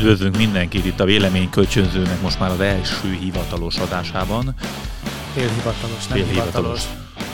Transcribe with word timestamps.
Üdvözlünk 0.00 0.36
mindenkit 0.36 0.84
itt 0.84 1.00
a 1.00 1.04
Véleménykölcsönzőnek 1.04 2.20
most 2.22 2.38
már 2.38 2.50
az 2.50 2.60
első 2.60 3.16
hivatalos 3.20 3.76
adásában. 3.78 4.54
Félhivatalos, 5.34 6.06
nem 6.06 6.18
Félhivatalos. 6.18 6.52
hivatalos. 6.54 6.82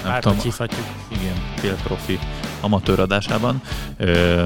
Nem 0.05 0.21
tudom, 0.21 0.39
hívhatjuk. 0.39 0.87
igen, 1.09 1.35
félprofi 1.57 2.19
amatőr 2.61 3.01
adásában. 3.01 3.63
Ö, 3.97 4.45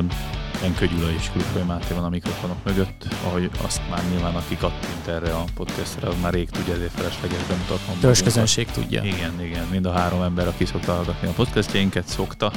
Enköly 0.64 0.88
Gyula 0.88 1.10
és 1.12 1.30
Krupkoly 1.32 1.62
Máté 1.62 1.94
van 1.94 2.04
a 2.04 2.08
mikrofonok 2.08 2.56
mögött, 2.64 3.06
ahogy 3.26 3.50
azt 3.64 3.80
már 3.90 4.02
nyilván 4.10 4.34
aki 4.34 4.56
kattint 4.56 5.06
erre 5.06 5.30
a 5.32 5.44
podcastre, 5.54 6.08
az 6.08 6.14
már 6.22 6.32
rég 6.32 6.50
tudja, 6.50 6.74
ezért 6.74 6.92
felesleges 6.96 7.42
bemutatnom. 7.48 7.98
Törzs 8.00 8.22
közönség 8.22 8.66
tudja. 8.70 9.02
Igen, 9.02 9.42
igen, 9.42 9.66
mind 9.70 9.86
a 9.86 9.92
három 9.92 10.22
ember, 10.22 10.46
aki 10.46 10.64
szokta 10.64 10.92
hallgatni 10.94 11.28
a 11.28 11.32
podcastjainket, 11.32 12.06
szokta, 12.08 12.52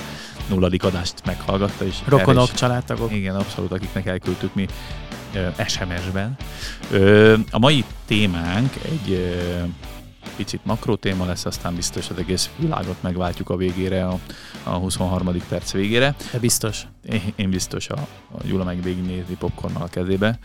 nulladik 0.48 0.84
adást 0.84 1.14
meghallgatta, 1.26 1.86
és 1.86 1.96
Rokonok, 2.06 2.48
is- 2.52 2.54
családtagok. 2.60 3.14
igen, 3.14 3.36
abszolút, 3.36 3.72
akiknek 3.72 4.06
elküldtük 4.06 4.54
mi 4.54 4.66
SMS-ben. 5.68 6.36
A 7.52 7.60
mai 7.60 7.84
témánk 8.06 8.74
egy 8.86 9.36
picit 10.36 10.66
makró 10.66 10.96
téma 10.96 11.26
lesz, 11.26 11.46
aztán 11.46 11.76
biztos 11.76 12.10
az 12.10 12.18
egész 12.18 12.50
világot 12.58 13.02
megváltjuk 13.02 13.50
a 13.50 13.56
végére, 13.56 14.08
a, 14.08 14.20
a 14.64 14.70
23. 14.70 15.38
perc 15.50 15.72
végére. 15.72 16.16
De 16.32 16.40
biztos. 16.40 16.88
Én, 17.10 17.22
én 17.36 17.50
biztos 17.50 17.90
a, 17.90 18.08
a 18.32 18.44
Gyula 18.44 18.64
meg 18.64 18.82
végignézi 18.82 19.36
popcornnal 19.36 19.82
a 19.82 19.88
kezébe. 19.88 20.40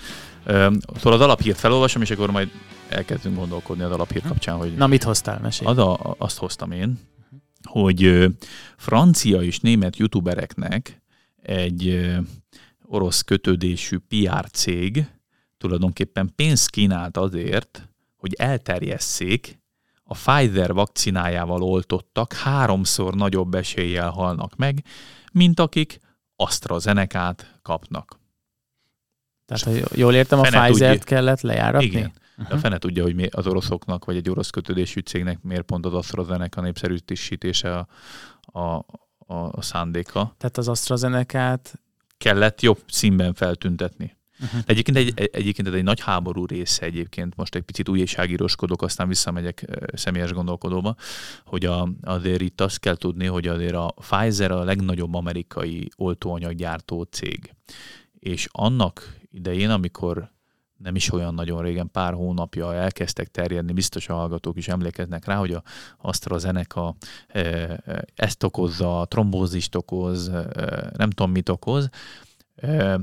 Szóval 0.97 1.13
az 1.13 1.21
alaphírt 1.21 1.59
felolvasom, 1.59 2.03
és 2.03 2.11
akkor 2.11 2.31
majd 2.31 2.51
elkezdünk 2.89 3.37
gondolkodni 3.37 3.83
az 3.83 3.91
alaphír 3.91 4.23
kapcsán, 4.23 4.57
hogy 4.57 4.75
Na, 4.75 4.87
mit 4.87 5.03
hoztál? 5.03 5.39
Mesélj. 5.43 5.71
az 5.71 5.79
a, 5.79 6.15
azt 6.19 6.39
hoztam 6.39 6.71
én, 6.71 6.99
hogy 7.63 8.27
francia 8.77 9.43
és 9.43 9.61
német 9.61 9.97
youtubereknek 9.97 11.03
egy 11.43 12.09
orosz 12.89 13.23
kötődésű 13.23 13.99
PR 13.99 14.51
cég 14.51 15.07
tulajdonképpen 15.59 16.33
pénzt 16.37 16.71
kínált 16.71 17.17
azért, 17.17 17.89
hogy 18.17 18.35
elterjesszék 18.35 19.61
a 20.03 20.15
Pfizer 20.15 20.73
vakcinájával 20.73 21.63
oltottak 21.63 22.33
háromszor 22.33 23.15
nagyobb 23.15 23.55
eséllyel 23.55 24.11
halnak 24.11 24.57
meg, 24.57 24.85
mint 25.33 25.61
akik 25.61 26.01
AstraZeneca-t 26.37 27.59
kapnak. 27.63 28.19
Tehát, 29.47 29.63
ha 29.63 29.89
jól 29.95 30.15
értem, 30.15 30.39
a 30.39 30.43
Pfizer-t 30.43 31.05
kellett 31.05 31.41
lejáratni? 31.41 31.87
Igen. 31.87 32.13
De 32.49 32.55
a 32.55 32.59
fene 32.59 32.79
tudja, 32.79 33.03
hogy 33.03 33.15
mi 33.15 33.27
az 33.31 33.47
oroszoknak, 33.47 34.05
vagy 34.05 34.17
egy 34.17 34.31
orosz 34.31 34.51
kötődésű 34.51 35.01
cégnek 35.01 35.43
miért 35.43 35.63
pont 35.63 35.87
az 35.87 35.95
AstraZeneca 35.95 36.61
népszerűsítése 36.61 37.77
a, 37.77 37.87
a, 38.59 38.87
a, 39.19 39.35
a 39.35 39.63
szándéka. 39.63 40.35
Tehát 40.39 40.57
az 40.59 40.69
AstraZeneca-t 40.69 41.81
Kellett 42.19 42.61
jobb 42.61 42.79
színben 42.87 43.35
feltüntetni. 43.35 44.17
uh-huh. 44.41 44.61
Egyébként, 44.67 44.97
egy, 44.97 45.29
egyébként 45.33 45.69
ez 45.69 45.75
egy 45.75 45.83
nagy 45.83 46.01
háború 46.01 46.47
része 46.47 46.85
egyébként, 46.85 47.37
most 47.37 47.55
egy 47.55 47.63
picit 47.63 47.89
újságíróskodok, 47.89 48.83
aztán 48.83 49.09
visszamegyek 49.09 49.65
személyes 49.93 50.33
gondolkodóba, 50.33 50.95
hogy 51.45 51.65
a, 51.65 51.89
azért 52.03 52.41
itt 52.41 52.61
azt 52.61 52.81
kell 52.81 52.97
tudni, 52.97 53.27
hogy 53.27 53.47
azért 53.47 53.75
a 53.75 53.95
Pfizer 53.97 54.51
a 54.51 54.65
legnagyobb 54.65 55.15
amerikai 55.15 55.89
oltóanyaggyártó 55.97 57.03
cég. 57.03 57.55
És 58.19 58.49
annak 58.53 59.17
idején, 59.31 59.71
amikor 59.71 60.31
nem 60.79 60.95
is 60.95 61.13
olyan 61.13 61.35
nagyon 61.35 61.63
régen, 61.63 61.91
pár 61.91 62.13
hónapja 62.13 62.75
elkezdtek 62.75 63.29
terjedni, 63.29 63.73
biztos 63.73 64.09
a 64.09 64.15
hallgatók 64.15 64.57
is 64.57 64.69
emlékeznek 64.69 65.25
rá, 65.25 65.37
hogy 65.37 65.53
a 65.53 65.63
AstraZeneca 65.99 66.95
eh, 67.27 67.63
eh, 67.63 67.99
ezt 68.15 68.43
okozza, 68.43 69.07
trombózist 69.09 69.75
okoz, 69.75 70.29
eh, 70.29 70.45
nem 70.97 71.11
tudom 71.11 71.33
mit 71.33 71.49
okoz, 71.49 71.89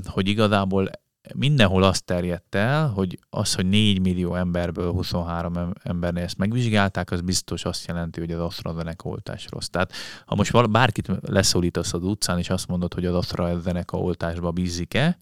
hogy 0.04 0.28
igazából 0.28 0.90
mindenhol 1.34 1.82
azt 1.82 2.04
terjedt 2.04 2.54
el, 2.54 2.88
hogy 2.88 3.18
az, 3.30 3.54
hogy 3.54 3.68
4 3.68 4.00
millió 4.00 4.34
emberből 4.34 4.92
23 4.92 5.56
em- 5.56 5.78
embernél 5.82 6.22
ezt 6.22 6.38
megvizsgálták, 6.38 7.10
az 7.10 7.20
biztos 7.20 7.64
azt 7.64 7.86
jelenti, 7.86 8.20
hogy 8.20 8.32
az 8.32 8.40
AstraZeneca 8.40 9.08
oltás 9.08 9.46
rossz. 9.50 9.66
Tehát 9.66 9.92
ha 10.26 10.34
most 10.34 10.70
bárkit 10.70 11.10
leszólítasz 11.20 11.92
az 11.92 12.02
utcán, 12.02 12.38
és 12.38 12.50
azt 12.50 12.68
mondod, 12.68 12.94
hogy 12.94 13.06
az 13.06 13.14
AstraZeneca 13.14 13.98
oltásba 13.98 14.50
bízik-e, 14.50 15.16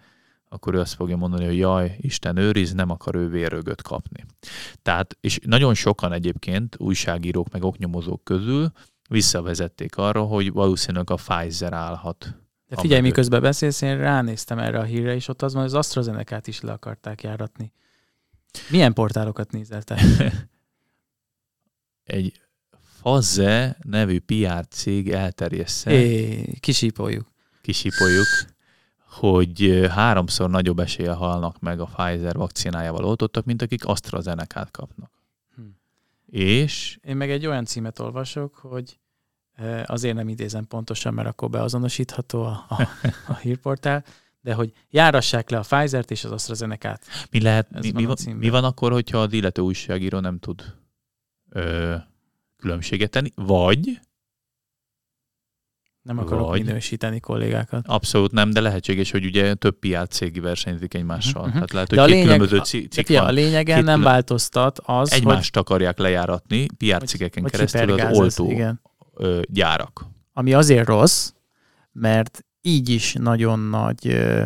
akkor 0.54 0.74
ő 0.74 0.80
azt 0.80 0.94
fogja 0.94 1.16
mondani, 1.16 1.44
hogy 1.44 1.56
jaj, 1.56 1.96
Isten 2.00 2.36
őriz, 2.36 2.72
nem 2.72 2.90
akar 2.90 3.14
ő 3.14 3.28
vérrögöt 3.28 3.82
kapni. 3.82 4.24
Tehát, 4.82 5.16
és 5.20 5.38
nagyon 5.42 5.74
sokan 5.74 6.12
egyébként, 6.12 6.76
újságírók 6.78 7.50
meg 7.52 7.64
oknyomozók 7.64 8.24
közül 8.24 8.72
visszavezették 9.08 9.96
arra, 9.96 10.22
hogy 10.22 10.52
valószínűleg 10.52 11.10
a 11.10 11.14
Pfizer 11.14 11.72
állhat. 11.72 12.18
De 12.66 12.76
figyelj, 12.76 12.98
Amögött. 12.98 13.02
miközben 13.02 13.40
beszélsz, 13.40 13.80
én 13.80 13.96
ránéztem 13.96 14.58
erre 14.58 14.78
a 14.78 14.82
hírre, 14.82 15.14
és 15.14 15.28
ott 15.28 15.42
az 15.42 15.52
van, 15.52 15.62
hogy 15.62 15.70
az 15.72 15.78
AstraZeneca-t 15.78 16.46
is 16.46 16.60
le 16.60 16.72
akarták 16.72 17.22
járatni. 17.22 17.72
Milyen 18.70 18.92
portálokat 18.92 19.50
nézel 19.50 19.82
te? 19.82 20.02
Egy 22.04 22.40
Faze 23.00 23.76
nevű 23.82 24.20
PR 24.20 24.66
cég 24.68 25.10
elterjessze, 25.10 25.90
É, 25.90 26.52
kisípoljuk. 26.60 27.26
kisipoljuk, 27.62 28.26
hogy 29.14 29.86
háromszor 29.90 30.50
nagyobb 30.50 30.78
eséllyel 30.78 31.14
halnak 31.14 31.60
meg 31.60 31.80
a 31.80 31.84
Pfizer 31.84 32.36
vakcinájával 32.36 33.04
oltottak, 33.04 33.44
mint 33.44 33.62
akik 33.62 33.84
AstraZeneca-t 33.84 34.70
kapnak. 34.70 35.10
Hm. 35.54 35.62
És 36.26 36.98
Én 37.02 37.16
meg 37.16 37.30
egy 37.30 37.46
olyan 37.46 37.64
címet 37.64 37.98
olvasok, 37.98 38.54
hogy 38.54 38.98
azért 39.84 40.14
nem 40.14 40.28
idézem 40.28 40.66
pontosan, 40.66 41.14
mert 41.14 41.28
akkor 41.28 41.50
beazonosítható 41.50 42.42
a, 42.42 42.66
a, 42.68 42.88
a 43.32 43.34
hírportál, 43.34 44.04
de 44.40 44.54
hogy 44.54 44.72
járassák 44.90 45.50
le 45.50 45.58
a 45.58 45.60
Pfizer-t 45.60 46.10
és 46.10 46.24
az 46.24 46.30
AstraZeneca-t. 46.30 47.04
mi 47.30 47.40
lehet, 47.40 47.68
Ez 47.72 47.84
mi, 47.84 47.92
van 47.92 48.02
mi, 48.02 48.06
van, 48.06 48.36
mi 48.36 48.48
van 48.48 48.64
akkor, 48.64 48.92
hogyha 48.92 49.18
az 49.18 49.32
illető 49.32 49.62
újságíró 49.62 50.18
nem 50.18 50.38
tud 50.38 50.74
ö, 51.48 51.94
különbséget 52.56 53.10
tenni, 53.10 53.30
vagy 53.34 54.00
Nem 56.04 56.18
akarok 56.18 56.48
Vagy- 56.48 56.64
minősíteni 56.64 57.20
kollégákat. 57.20 57.84
abszolút 57.86 58.32
nem, 58.32 58.50
de 58.50 58.60
lehetséges, 58.60 59.10
hogy 59.10 59.24
ugye 59.24 59.54
több 59.54 59.78
PR 59.78 60.08
cég 60.08 60.40
versenyzik 60.40 60.94
egymással. 60.94 61.42
Mhm. 61.42 61.52
Tehát 61.52 61.72
lehet, 61.72 61.88
De 61.88 62.00
hogy 62.00 62.04
a 62.04 62.14
két 62.14 62.24
lényeg- 62.24 62.38
különböző 62.38 62.56
De 62.58 62.88
cikk 62.88 63.06
fia, 63.06 63.20
a 63.20 63.24
van. 63.24 63.34
lényegen 63.34 63.76
Két 63.76 63.84
nem 63.84 63.98
külön- 63.98 64.12
változtat 64.12 64.78
az, 64.82 65.12
Egymást 65.12 65.56
akarják 65.56 65.98
lejáratni 65.98 66.66
hogy, 66.76 67.06
cégeken 67.06 67.42
hogy 67.42 67.50
keresztül 67.52 67.80
az 68.00 68.18
oltó 68.18 68.50
Igen. 68.50 68.80
ö, 69.14 69.40
gyárak. 69.48 70.04
Ami 70.32 70.52
azért 70.54 70.86
rossz, 70.86 71.32
mert 71.92 72.44
így 72.60 72.88
is 72.88 73.12
nagyon 73.12 73.58
nagy 73.58 74.06
ö, 74.08 74.42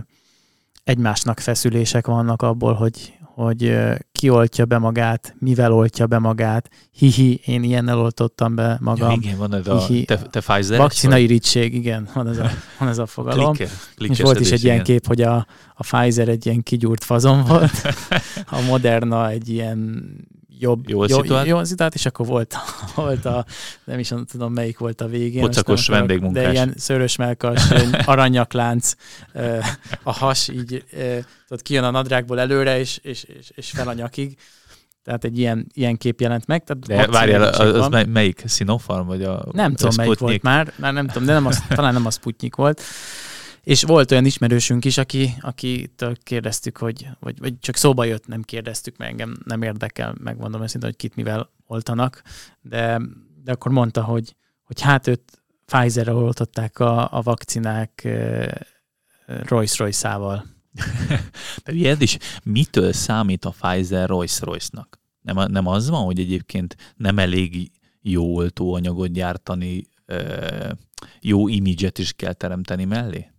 egymásnak 0.84 1.40
feszülések 1.40 2.06
vannak 2.06 2.42
abból, 2.42 2.72
hogy, 2.74 3.17
hogy 3.44 3.76
ki 4.12 4.28
oltja 4.28 4.64
be 4.64 4.78
magát, 4.78 5.34
mivel 5.38 5.72
oltja 5.72 6.06
be 6.06 6.18
magát. 6.18 6.70
Hihi, 6.90 7.40
én 7.44 7.62
ilyennel 7.62 7.98
oltottam 7.98 8.54
be 8.54 8.62
Ja, 8.62 8.76
magam. 8.80 9.10
igen, 9.10 9.38
van 9.38 9.54
ez 9.54 9.66
a, 9.66 9.86
Hihi. 9.86 10.04
te, 10.04 10.16
te 10.16 10.40
Pfizer 10.40 10.78
Vakcina 10.78 11.18
irítség, 11.18 11.74
igen, 11.74 12.08
van 12.14 12.28
ez 12.28 12.38
a, 12.38 12.50
van 12.78 12.88
ez 12.88 12.98
a 12.98 13.06
fogalom. 13.06 13.52
Klikker, 13.52 13.70
És 14.10 14.20
volt 14.20 14.40
is 14.40 14.50
egy 14.50 14.64
ilyen 14.64 14.74
igen. 14.74 14.86
kép, 14.86 15.06
hogy 15.06 15.20
a, 15.22 15.46
a 15.74 15.82
Pfizer 15.82 16.28
egy 16.28 16.46
ilyen 16.46 16.62
kigyúrt 16.62 17.04
fazon 17.04 17.44
volt, 17.44 17.70
a 18.56 18.60
Moderna 18.68 19.28
egy 19.30 19.48
ilyen 19.48 20.10
jobb, 20.58 20.88
Jól 20.88 21.06
jó, 21.08 21.16
szituált? 21.22 21.46
jól 21.46 21.64
szituált, 21.64 21.94
és 21.94 22.06
akkor 22.06 22.26
volt, 22.26 22.54
volt 22.94 23.24
a, 23.24 23.44
nem 23.84 23.98
is 23.98 24.12
tudom 24.30 24.52
melyik 24.52 24.78
volt 24.78 25.00
a 25.00 25.06
végén. 25.06 25.42
nem 25.42 25.50
akarok, 25.56 25.86
vendégmunkás. 25.86 26.44
De 26.44 26.50
ilyen 26.52 26.74
szőrös 26.76 27.16
melkas, 27.16 27.62
aranyaklánc, 28.04 28.92
a 30.02 30.12
has 30.12 30.48
így, 30.48 30.84
tudod, 31.48 31.62
kijön 31.62 31.84
a 31.84 31.90
nadrágból 31.90 32.40
előre, 32.40 32.78
és, 32.78 32.98
és, 33.02 33.24
és, 33.38 33.50
és 33.54 33.70
fel 33.70 33.88
a 33.88 33.92
nyakig. 33.92 34.36
Tehát 35.04 35.24
egy 35.24 35.38
ilyen, 35.38 35.66
ilyen 35.74 35.96
kép 35.96 36.20
jelent 36.20 36.46
meg. 36.46 36.64
Tehát 36.64 36.86
De 36.86 37.06
várjál, 37.06 37.42
az, 37.42 37.74
az 37.74 37.88
mely- 37.88 38.06
melyik? 38.06 38.42
Sinopharm? 38.46 39.06
Vagy 39.06 39.22
a 39.22 39.44
Nem 39.52 39.74
tudom, 39.74 39.94
melyik 39.96 40.18
volt 40.18 40.42
már, 40.42 40.72
már 40.76 40.92
nem 40.92 41.06
tudom, 41.06 41.24
de 41.24 41.32
nem 41.32 41.46
az, 41.46 41.62
talán 41.68 41.92
nem 41.92 42.06
a 42.06 42.10
Sputnik 42.10 42.54
volt. 42.54 42.82
És 43.68 43.82
volt 43.82 44.10
olyan 44.10 44.24
ismerősünk 44.24 44.84
is, 44.84 44.98
aki, 44.98 45.34
akitől 45.40 46.16
kérdeztük, 46.22 46.76
hogy, 46.76 47.08
vagy, 47.20 47.38
vagy 47.38 47.58
csak 47.58 47.76
szóba 47.76 48.04
jött, 48.04 48.26
nem 48.26 48.42
kérdeztük 48.42 48.96
meg, 48.96 49.08
engem 49.08 49.36
nem 49.44 49.62
érdekel, 49.62 50.14
megmondom 50.20 50.62
őszintén, 50.62 50.88
hogy 50.88 50.98
kit 50.98 51.16
mivel 51.16 51.50
oltanak, 51.66 52.22
de, 52.60 53.00
de 53.44 53.52
akkor 53.52 53.72
mondta, 53.72 54.04
hogy, 54.04 54.36
hogy 54.62 54.80
hát 54.80 55.06
őt 55.06 55.42
Pfizer-re 55.66 56.12
oltották 56.12 56.78
a, 56.78 57.12
a 57.12 57.22
vakcinák 57.22 58.08
Rolls-Royce-ával. 59.26 60.44
De 61.64 61.88
ez 61.88 62.00
is 62.00 62.18
mitől 62.42 62.92
számít 62.92 63.44
a 63.44 63.54
Pfizer 63.60 64.08
Rolls-Royce-nak? 64.08 65.00
Nem, 65.20 65.50
nem 65.50 65.66
az 65.66 65.88
van, 65.88 66.04
hogy 66.04 66.20
egyébként 66.20 66.76
nem 66.96 67.18
elég 67.18 67.70
jó 68.00 68.34
oltóanyagot 68.34 69.12
gyártani, 69.12 69.86
jó 71.20 71.48
imidzset 71.48 71.98
is 71.98 72.12
kell 72.12 72.32
teremteni 72.32 72.84
mellé? 72.84 73.30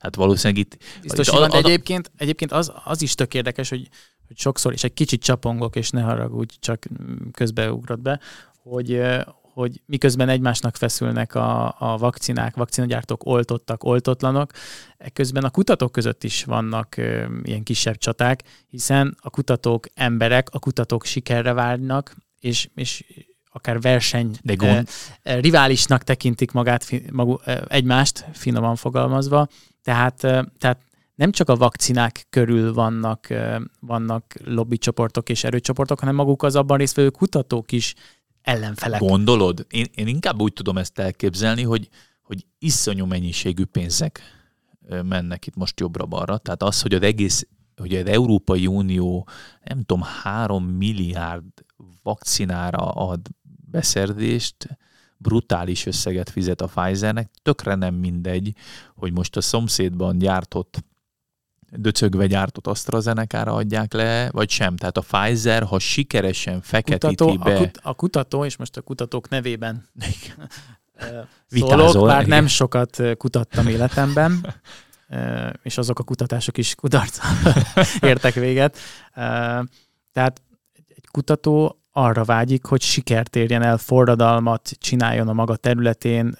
Hát 0.00 0.16
valószínűleg 0.16 0.62
itt... 0.62 0.76
Biztos, 1.02 1.26
itt 1.26 1.32
van, 1.32 1.50
de 1.50 1.56
ad- 1.56 1.64
egyébként, 1.64 2.10
egyébként 2.16 2.52
az, 2.52 2.72
az 2.84 3.02
is 3.02 3.14
tök 3.14 3.34
érdekes, 3.34 3.68
hogy, 3.68 3.88
hogy 4.26 4.38
sokszor, 4.38 4.72
és 4.72 4.84
egy 4.84 4.94
kicsit 4.94 5.22
csapongok, 5.22 5.76
és 5.76 5.90
ne 5.90 6.00
haragudj, 6.00 6.54
csak 6.60 6.86
közbeugrott 7.32 8.00
be, 8.00 8.20
hogy, 8.62 9.02
hogy 9.52 9.82
miközben 9.86 10.28
egymásnak 10.28 10.76
feszülnek 10.76 11.34
a, 11.34 11.74
a 11.78 11.96
vakcinák, 11.96 12.56
vakcinagyártók 12.56 13.26
oltottak, 13.26 13.84
oltotlanok, 13.84 14.52
ekközben 14.98 15.44
a 15.44 15.50
kutatók 15.50 15.92
között 15.92 16.24
is 16.24 16.44
vannak 16.44 16.96
ö, 16.96 17.24
ilyen 17.42 17.62
kisebb 17.62 17.96
csaták, 17.96 18.42
hiszen 18.68 19.16
a 19.20 19.30
kutatók 19.30 19.86
emberek, 19.94 20.48
a 20.50 20.58
kutatók 20.58 21.04
sikerre 21.04 21.52
várnak, 21.52 22.16
és, 22.40 22.68
és 22.74 23.04
akár 23.50 23.80
verseny 23.80 24.36
De 24.42 24.54
gond... 24.54 24.88
eh, 25.22 25.40
riválisnak 25.40 26.02
tekintik 26.02 26.52
magát, 26.52 26.86
magu, 27.12 27.36
eh, 27.44 27.60
egymást, 27.68 28.24
finoman 28.32 28.76
fogalmazva. 28.76 29.48
Tehát, 29.82 30.24
eh, 30.24 30.42
tehát 30.58 30.80
nem 31.14 31.32
csak 31.32 31.48
a 31.48 31.56
vakcinák 31.56 32.26
körül 32.30 32.74
vannak, 32.74 33.26
vannak 33.80 34.34
lobbycsoportok 34.44 35.28
és 35.28 35.44
erőcsoportok, 35.44 36.00
hanem 36.00 36.14
maguk 36.14 36.42
az 36.42 36.56
abban 36.56 36.78
résztvevő 36.78 37.10
kutatók 37.10 37.72
is 37.72 37.94
ellenfelek. 38.42 39.00
Gondolod? 39.00 39.66
Én, 39.70 39.86
én 39.94 40.06
inkább 40.06 40.40
úgy 40.40 40.52
tudom 40.52 40.78
ezt 40.78 40.98
elképzelni, 40.98 41.62
hogy, 41.62 41.88
hogy 42.22 42.46
iszonyú 42.58 43.06
mennyiségű 43.06 43.64
pénzek 43.64 44.20
mennek 45.02 45.46
itt 45.46 45.56
most 45.56 45.80
jobbra-balra. 45.80 46.38
Tehát 46.38 46.62
az, 46.62 46.82
hogy 46.82 46.94
az 46.94 47.02
egész, 47.02 47.46
hogy 47.76 47.94
az 47.94 48.06
Európai 48.06 48.66
Unió, 48.66 49.28
nem 49.64 49.82
tudom, 49.82 50.02
három 50.22 50.64
milliárd 50.64 51.44
vakcinára 52.02 52.78
ad 52.78 53.20
beszerzést, 53.70 54.78
brutális 55.16 55.86
összeget 55.86 56.30
fizet 56.30 56.60
a 56.60 56.66
Pfizernek, 56.66 57.30
tökre 57.42 57.74
nem 57.74 57.94
mindegy, 57.94 58.54
hogy 58.94 59.12
most 59.12 59.36
a 59.36 59.40
szomszédban 59.40 60.18
gyártott 60.18 60.84
döcögve 61.72 62.26
gyártott 62.26 62.66
AstraZeneca-ra 62.66 63.54
adják 63.54 63.92
le, 63.92 64.30
vagy 64.30 64.50
sem. 64.50 64.76
Tehát 64.76 64.96
a 64.96 65.00
Pfizer, 65.00 65.62
ha 65.62 65.78
sikeresen 65.78 66.60
feketíti 66.60 67.14
kutató, 67.14 67.38
be... 67.38 67.54
a, 67.54 67.58
kut, 67.58 67.78
a 67.82 67.94
kutató, 67.94 68.44
és 68.44 68.56
most 68.56 68.76
a 68.76 68.80
kutatók 68.80 69.28
nevében 69.28 69.88
szólok, 71.48 72.06
bár 72.06 72.26
nem 72.26 72.46
sokat 72.46 73.02
kutattam 73.16 73.66
életemben, 73.66 74.54
és 75.62 75.78
azok 75.78 75.98
a 75.98 76.02
kutatások 76.02 76.58
is 76.58 76.74
kudarccal 76.74 77.54
értek 78.10 78.34
véget. 78.34 78.78
Eh, 79.12 79.60
Tehát 80.12 80.42
egy 80.88 81.06
kutató 81.10 81.79
arra 81.92 82.24
vágyik, 82.24 82.64
hogy 82.64 82.82
sikert 82.82 83.36
érjen 83.36 83.62
el, 83.62 83.78
forradalmat 83.78 84.70
csináljon 84.78 85.28
a 85.28 85.32
maga 85.32 85.56
területén, 85.56 86.36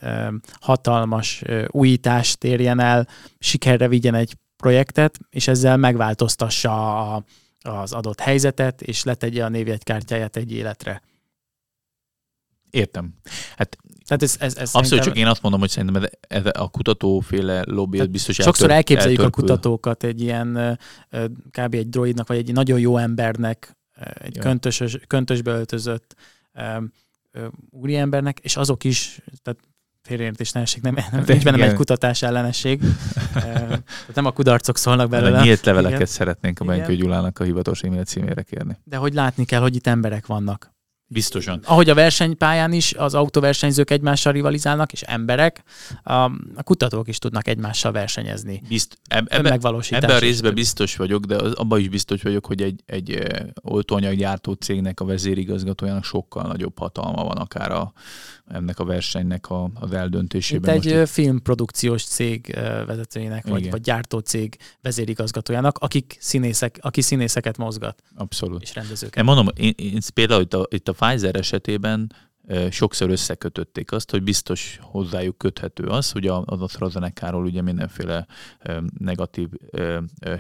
hatalmas 0.61 1.43
újítást 1.67 2.45
érjen 2.45 2.81
el, 2.81 3.09
sikerre 3.39 3.89
vigyen 3.89 4.15
egy 4.15 4.37
projektet, 4.57 5.19
és 5.31 5.49
ezzel 5.49 5.77
megváltoztassa 5.77 6.99
a, 7.15 7.25
az 7.61 7.93
adott 7.93 8.21
helyzetet, 8.21 8.83
és 8.83 9.03
letegye 9.05 9.45
a 9.45 9.49
névjegykártyáját 9.49 10.37
egy 10.37 10.53
életre. 10.53 11.03
Értem. 12.71 13.15
Tehát 14.05 14.23
ez, 14.23 14.37
ez, 14.39 14.57
ez 14.57 14.61
Abszolút, 14.61 14.87
szerintem- 14.87 15.13
csak 15.13 15.17
én 15.17 15.27
azt 15.27 15.43
mondom, 15.43 15.61
hogy 15.61 15.71
szerintem 15.71 16.09
ez, 16.29 16.43
a 16.53 16.69
kutatóféle 16.69 17.63
lobby 17.67 17.97
Tehát 17.97 18.13
biztos 18.13 18.35
Sokszor 18.35 18.71
eltör- 18.71 18.77
elképzeljük 18.77 19.21
a 19.21 19.23
eltörpül. 19.23 19.49
kutatókat 19.49 20.05
egy 20.05 20.21
ilyen 20.21 20.79
kb. 21.51 21.75
egy 21.75 21.89
droidnak, 21.89 22.27
vagy 22.29 22.37
egy 22.37 22.53
nagyon 22.53 22.79
jó 22.81 22.97
embernek, 22.97 23.79
egy 24.01 24.37
Ja. 24.37 24.43
köntös, 24.43 24.83
köntösbe 25.07 25.51
öltözött 25.51 26.15
úriembernek, 27.71 28.39
és 28.39 28.57
azok 28.57 28.85
is, 28.85 29.21
tehát 29.43 29.61
félreértés 30.03 30.53
ne 30.53 30.61
essék, 30.61 30.83
nem, 30.83 30.95
nem 30.95 31.25
De 31.25 31.33
nincs 31.33 31.45
bennem 31.45 31.61
igen. 31.61 31.71
egy 31.71 31.77
kutatás 31.77 32.23
ellenesség. 32.23 32.81
Tehát 33.33 34.15
nem 34.15 34.25
a 34.25 34.31
kudarcok 34.31 34.77
szólnak 34.77 35.09
belőle. 35.09 35.39
a 35.39 35.43
nyílt 35.43 35.65
leveleket 35.65 35.97
Igen. 35.97 36.07
szeretnénk 36.07 36.61
a. 36.61 36.65
Benkő 36.65 36.97
Gyulának 36.97 37.39
a 37.39 37.45
hivatalos 37.45 37.83
e-mail 37.83 38.05
címére 38.05 38.43
kérni. 38.43 38.79
De 38.85 38.97
hogy 38.97 39.15
látni 39.15 39.45
kell, 39.45 39.61
hogy 39.61 39.75
itt 39.75 39.87
emberek 39.87 40.27
vannak. 40.27 40.73
Biztosan. 41.13 41.61
Ahogy 41.65 41.91
a 41.91 41.95
versenypályán 41.95 42.73
is 42.73 42.95
az 42.95 43.15
autóversenyzők 43.15 43.91
egymással 43.91 44.33
rivalizálnak, 44.33 44.93
és 44.93 45.03
emberek, 45.03 45.63
a, 46.03 46.31
kutatók 46.63 47.09
is 47.09 47.19
tudnak 47.19 47.49
egymással 47.49 47.93
versenyezni. 47.93 48.63
Bizt, 48.69 48.99
eb, 49.09 49.27
ebbe, 49.31 49.51
ebben 49.51 49.53
a 49.53 49.79
és 49.79 50.19
részben 50.19 50.55
biztos 50.55 50.97
vagyok, 50.97 51.25
de 51.25 51.37
az, 51.37 51.53
abban 51.53 51.81
is 51.81 51.89
biztos 51.89 52.23
vagyok, 52.23 52.47
hogy 52.47 52.63
egy, 52.63 52.83
egy 52.87 53.23
oltóanyaggyártó 53.63 54.53
cégnek 54.53 55.01
a 55.01 55.05
vezérigazgatójának 55.05 56.05
sokkal 56.05 56.43
nagyobb 56.43 56.79
hatalma 56.79 57.25
van 57.25 57.37
akár 57.37 57.73
a, 57.73 57.93
ennek 58.49 58.79
a 58.79 58.85
versenynek 58.85 59.51
a, 59.51 59.71
az 59.75 59.91
Itt 59.91 59.97
eldöntésében. 59.97 60.75
egy 60.75 60.95
Most 60.95 61.09
filmprodukciós 61.11 62.05
cég 62.05 62.59
vezetőjének, 62.87 63.47
vagy, 63.47 63.59
Igen. 63.59 63.71
vagy 63.71 63.81
gyártócég 63.81 64.57
vezérigazgatójának, 64.83 65.79
akik 65.79 66.17
színészek, 66.21 66.79
aki 66.81 67.01
színészeket 67.01 67.57
mozgat, 67.57 68.03
itt 68.11 68.19
abszolút. 68.19 68.63
és 68.63 68.75
rendezőket. 68.75 69.17
Én 69.17 69.25
mondom, 69.25 69.49
én, 69.55 69.75
én 69.77 69.99
például 70.15 70.43
itt 70.43 70.55
a, 70.55 70.67
itt 70.71 70.89
a 70.89 70.93
Pfizer 71.01 71.37
esetében 71.37 72.13
sokszor 72.71 73.11
összekötötték 73.11 73.93
azt, 73.93 74.11
hogy 74.11 74.23
biztos 74.23 74.79
hozzájuk 74.83 75.39
köthető 75.39 75.85
az, 75.85 76.11
hogy 76.11 76.27
az 76.27 76.61
AstraZeneca-ról 76.63 77.45
ugye 77.45 77.63
mindenféle 77.63 78.27
negatív 78.99 79.49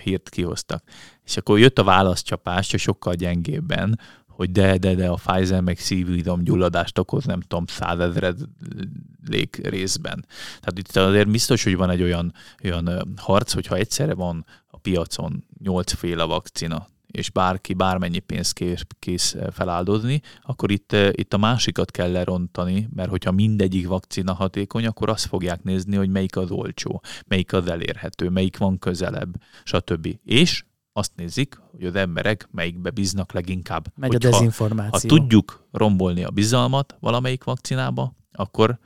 hírt 0.02 0.28
kihoztak. 0.28 0.82
És 1.24 1.36
akkor 1.36 1.58
jött 1.58 1.78
a 1.78 1.84
válaszcsapás, 1.84 2.66
csak 2.66 2.80
sokkal 2.80 3.14
gyengébben, 3.14 4.00
hogy 4.26 4.50
de, 4.50 4.78
de, 4.78 4.94
de 4.94 5.08
a 5.08 5.14
Pfizer 5.24 5.60
meg 5.60 5.78
szívügyom 5.78 6.42
gyulladást 6.42 6.98
okoz, 6.98 7.24
nem 7.24 7.40
tudom, 7.40 7.66
százezredlék 7.66 9.60
részben. 9.62 10.26
Tehát 10.60 10.78
itt 10.78 10.96
azért 10.96 11.30
biztos, 11.30 11.64
hogy 11.64 11.76
van 11.76 11.90
egy 11.90 12.02
olyan, 12.02 12.32
olyan 12.64 13.12
harc, 13.16 13.52
hogyha 13.52 13.76
egyszerre 13.76 14.14
van 14.14 14.44
a 14.70 14.78
piacon 14.78 15.44
nyolcféle 15.62 16.24
vakcina, 16.24 16.88
és 17.10 17.30
bárki 17.30 17.74
bármennyi 17.74 18.18
pénzt 18.18 18.52
kész, 18.52 18.82
kész 18.98 19.36
feláldozni, 19.50 20.20
akkor 20.42 20.70
itt, 20.70 20.92
eh, 20.92 21.08
itt 21.12 21.34
a 21.34 21.38
másikat 21.38 21.90
kell 21.90 22.10
lerontani, 22.10 22.88
mert 22.94 23.10
hogyha 23.10 23.30
mindegyik 23.32 23.88
vakcina 23.88 24.32
hatékony, 24.32 24.86
akkor 24.86 25.08
azt 25.08 25.26
fogják 25.26 25.62
nézni, 25.62 25.96
hogy 25.96 26.08
melyik 26.08 26.36
az 26.36 26.50
olcsó, 26.50 27.02
melyik 27.26 27.52
az 27.52 27.66
elérhető, 27.66 28.28
melyik 28.28 28.58
van 28.58 28.78
közelebb, 28.78 29.34
stb. 29.64 30.18
És 30.24 30.64
azt 30.92 31.12
nézik, 31.16 31.60
hogy 31.70 31.84
az 31.84 31.94
emberek 31.94 32.48
melyikbe 32.50 32.90
bíznak 32.90 33.32
leginkább. 33.32 33.86
Megy 33.96 34.10
a 34.10 34.12
Hogyha- 34.12 34.30
ha 34.30 34.38
dezinformáció. 34.38 35.08
tudjuk 35.16 35.66
rombolni 35.72 36.24
a 36.24 36.30
bizalmat 36.30 36.96
valamelyik 37.00 37.44
vakcinába, 37.44 38.14
akkor 38.32 38.78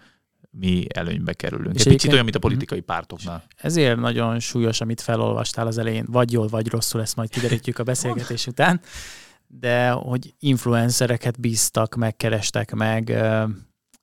mi 0.59 0.87
előnybe 0.95 1.33
kerülünk. 1.33 1.75
És 1.75 1.85
Egy 1.85 1.93
picit 1.93 2.13
olyan, 2.13 2.25
mint 2.25 2.37
a 2.37 2.39
politikai 2.39 2.81
pártoknál. 2.81 3.45
Ezért 3.57 3.97
nagyon 3.97 4.41
súlyos, 4.41 4.81
amit 4.81 5.01
felolvastál 5.01 5.67
az 5.67 5.79
elején, 5.79 6.05
vagy 6.09 6.33
jól, 6.33 6.47
vagy 6.47 6.69
rosszul, 6.69 7.01
ezt 7.01 7.17
majd 7.17 7.29
kiderítjük 7.29 7.79
a 7.79 7.83
beszélgetés 7.83 8.47
után, 8.47 8.81
de 9.47 9.91
hogy 9.91 10.35
influencereket 10.39 11.41
bíztak, 11.41 11.95
megkerestek 11.95 12.75
meg, 12.75 13.23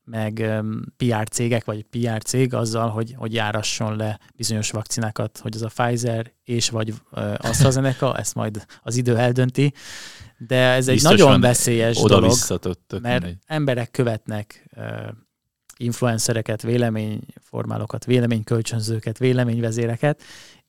meg 0.04 0.62
PR 0.98 1.28
cégek, 1.28 1.66
vagy 1.66 1.84
PR 1.84 2.22
cég 2.22 2.54
azzal, 2.54 2.90
hogy, 2.90 3.14
hogy 3.18 3.34
járasson 3.34 3.96
le 3.96 4.20
bizonyos 4.36 4.72
vakcinákat, 4.72 5.38
hogy 5.38 5.56
az 5.56 5.62
a 5.62 5.84
Pfizer 5.84 6.34
és 6.44 6.70
vagy 6.70 6.94
AstraZeneca, 7.38 8.18
ezt 8.18 8.36
majd 8.36 8.66
az 8.82 8.96
idő 8.96 9.18
eldönti, 9.18 9.74
de 10.38 10.56
ez 10.56 10.88
egy 10.88 10.94
Biztos 10.94 11.20
nagyon 11.20 11.42
veszélyes 11.42 11.98
dolog, 12.02 12.34
mert 13.02 13.22
mindegy. 13.22 13.38
emberek 13.46 13.92
követnek 13.92 14.70
influencereket, 15.82 16.62
véleményformálókat, 16.62 18.06
véleménykölcsönzőket, 18.06 19.18
véleményvezéreket, 19.18 20.22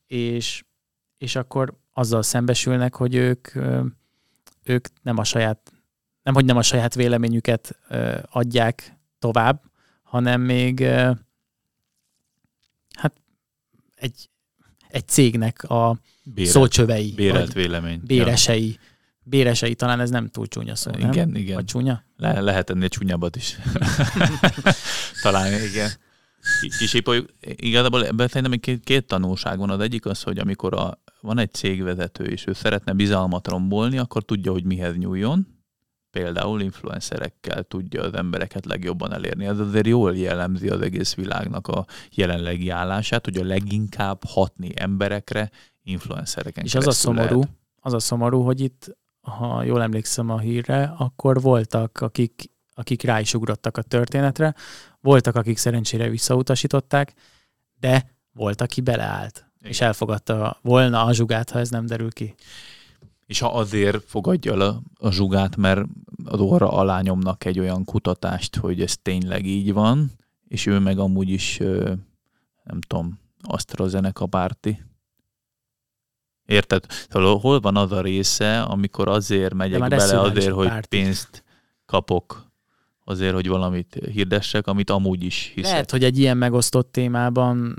és, 0.07 0.63
és 1.17 1.35
akkor 1.35 1.73
azzal 1.93 2.21
szembesülnek, 2.21 2.95
hogy 2.95 3.15
ők, 3.15 3.47
ők 4.63 4.87
nem 5.01 5.17
a 5.17 5.23
saját, 5.23 5.73
nem 6.23 6.33
hogy 6.33 6.45
nem 6.45 6.57
a 6.57 6.61
saját 6.61 6.95
véleményüket 6.95 7.79
adják 8.29 8.97
tovább, 9.19 9.61
hanem 10.01 10.41
még 10.41 10.79
hát 12.95 13.13
egy, 13.95 14.29
egy 14.87 15.07
cégnek 15.07 15.63
a 15.63 15.99
Bérelt, 16.23 16.53
szócsövei, 16.53 17.13
bérelt 17.15 17.53
vélemény. 17.53 18.01
béresei, 18.03 18.79
béresei, 19.23 19.75
talán 19.75 19.99
ez 19.99 20.09
nem 20.09 20.29
túl 20.29 20.47
csúnya 20.47 20.75
szó, 20.75 20.91
nem? 20.91 21.11
Igen, 21.11 21.35
igen. 21.35 21.55
Vagy 21.55 21.65
csúnya? 21.65 22.03
Le, 22.17 22.41
lehet 22.41 22.69
ennél 22.69 22.89
csúnyabbat 22.89 23.35
is. 23.35 23.57
Talán 25.23 25.53
igen. 25.63 25.89
Kisipoljuk. 26.77 27.29
Igazából 27.41 28.05
ebben 28.05 28.27
szerintem 28.27 28.59
két, 28.59 28.83
két 28.83 29.05
tanulság 29.07 29.57
van. 29.57 29.69
Az 29.69 29.79
egyik 29.79 30.05
az, 30.05 30.23
hogy 30.23 30.37
amikor 30.37 30.73
a, 30.73 31.01
van 31.21 31.37
egy 31.37 31.53
cégvezető, 31.53 32.23
és 32.23 32.47
ő 32.47 32.53
szeretne 32.53 32.93
bizalmat 32.93 33.47
rombolni, 33.47 33.97
akkor 33.97 34.23
tudja, 34.23 34.51
hogy 34.51 34.63
mihez 34.63 34.97
nyúljon. 34.97 35.47
Például 36.11 36.61
influencerekkel 36.61 37.63
tudja 37.63 38.01
az 38.03 38.13
embereket 38.13 38.65
legjobban 38.65 39.13
elérni. 39.13 39.45
Ez 39.45 39.59
azért 39.59 39.87
jól 39.87 40.17
jellemzi 40.17 40.69
az 40.69 40.81
egész 40.81 41.13
világnak 41.13 41.67
a 41.67 41.85
jelenlegi 42.11 42.69
állását, 42.69 43.25
hogy 43.25 43.37
a 43.37 43.43
leginkább 43.43 44.23
hatni 44.25 44.71
emberekre 44.75 45.51
influencereken 45.83 46.63
És 46.63 46.75
az 46.75 46.87
a 46.87 46.91
szomorú, 46.91 47.39
lehet. 47.39 47.55
az 47.79 47.93
a 47.93 47.99
szomorú, 47.99 48.41
hogy 48.41 48.61
itt, 48.61 48.97
ha 49.23 49.63
jól 49.63 49.81
emlékszem 49.81 50.29
a 50.29 50.39
hírre, 50.39 50.93
akkor 50.97 51.41
voltak, 51.41 52.01
akik, 52.01 52.51
akik 52.73 53.01
rá 53.03 53.19
is 53.19 53.33
ugrottak 53.33 53.77
a 53.77 53.81
történetre, 53.81 54.55
voltak, 55.01 55.35
akik 55.35 55.57
szerencsére 55.57 56.09
visszautasították, 56.09 57.13
de 57.79 58.15
volt, 58.33 58.61
aki 58.61 58.81
beleállt, 58.81 59.45
Igen. 59.59 59.71
és 59.71 59.81
elfogadta 59.81 60.57
volna 60.61 61.03
a 61.03 61.13
zsugát, 61.13 61.49
ha 61.49 61.59
ez 61.59 61.69
nem 61.69 61.85
derül 61.85 62.11
ki. 62.11 62.35
És 63.25 63.39
ha 63.39 63.53
azért 63.53 64.03
fogadja 64.03 64.53
el 64.53 64.61
a, 64.61 64.81
a 64.97 65.11
zsugát, 65.11 65.55
mert 65.55 65.81
az 66.25 66.39
orra 66.39 66.71
alá 66.71 67.01
nyomnak 67.01 67.45
egy 67.45 67.59
olyan 67.59 67.85
kutatást, 67.85 68.55
hogy 68.55 68.81
ez 68.81 68.97
tényleg 68.97 69.45
így 69.45 69.73
van, 69.73 70.11
és 70.47 70.65
ő 70.65 70.79
meg 70.79 70.99
amúgy 70.99 71.29
is, 71.29 71.57
nem 72.63 72.81
tudom, 72.87 73.19
AstraZeneca 73.41 74.25
párti. 74.25 74.83
Érted? 76.45 76.85
Szóval 77.09 77.37
hol 77.37 77.59
van 77.59 77.77
az 77.77 77.91
a 77.91 78.01
része, 78.01 78.61
amikor 78.61 79.07
azért 79.07 79.53
megyek 79.53 79.87
bele, 79.87 80.19
azért, 80.19 80.53
hogy 80.53 80.85
pénzt 80.89 81.43
kapok, 81.85 82.51
azért, 83.03 83.33
hogy 83.33 83.47
valamit 83.47 83.99
hirdessek, 84.11 84.67
amit 84.67 84.89
amúgy 84.89 85.23
is 85.23 85.51
hiszek. 85.55 85.71
Lehet, 85.71 85.91
hogy 85.91 86.03
egy 86.03 86.17
ilyen 86.19 86.37
megosztott 86.37 86.91
témában 86.91 87.75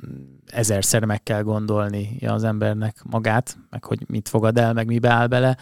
ezerszer 0.47 1.05
meg 1.05 1.23
kell 1.23 1.43
gondolni 1.43 2.19
az 2.27 2.45
embernek 2.45 3.03
magát, 3.11 3.59
meg 3.71 3.85
hogy 3.85 3.99
mit 4.07 4.29
fogad 4.29 4.59
el, 4.59 4.73
meg 4.73 4.87
mi 4.87 4.99
beáll 4.99 5.27
bele. 5.27 5.57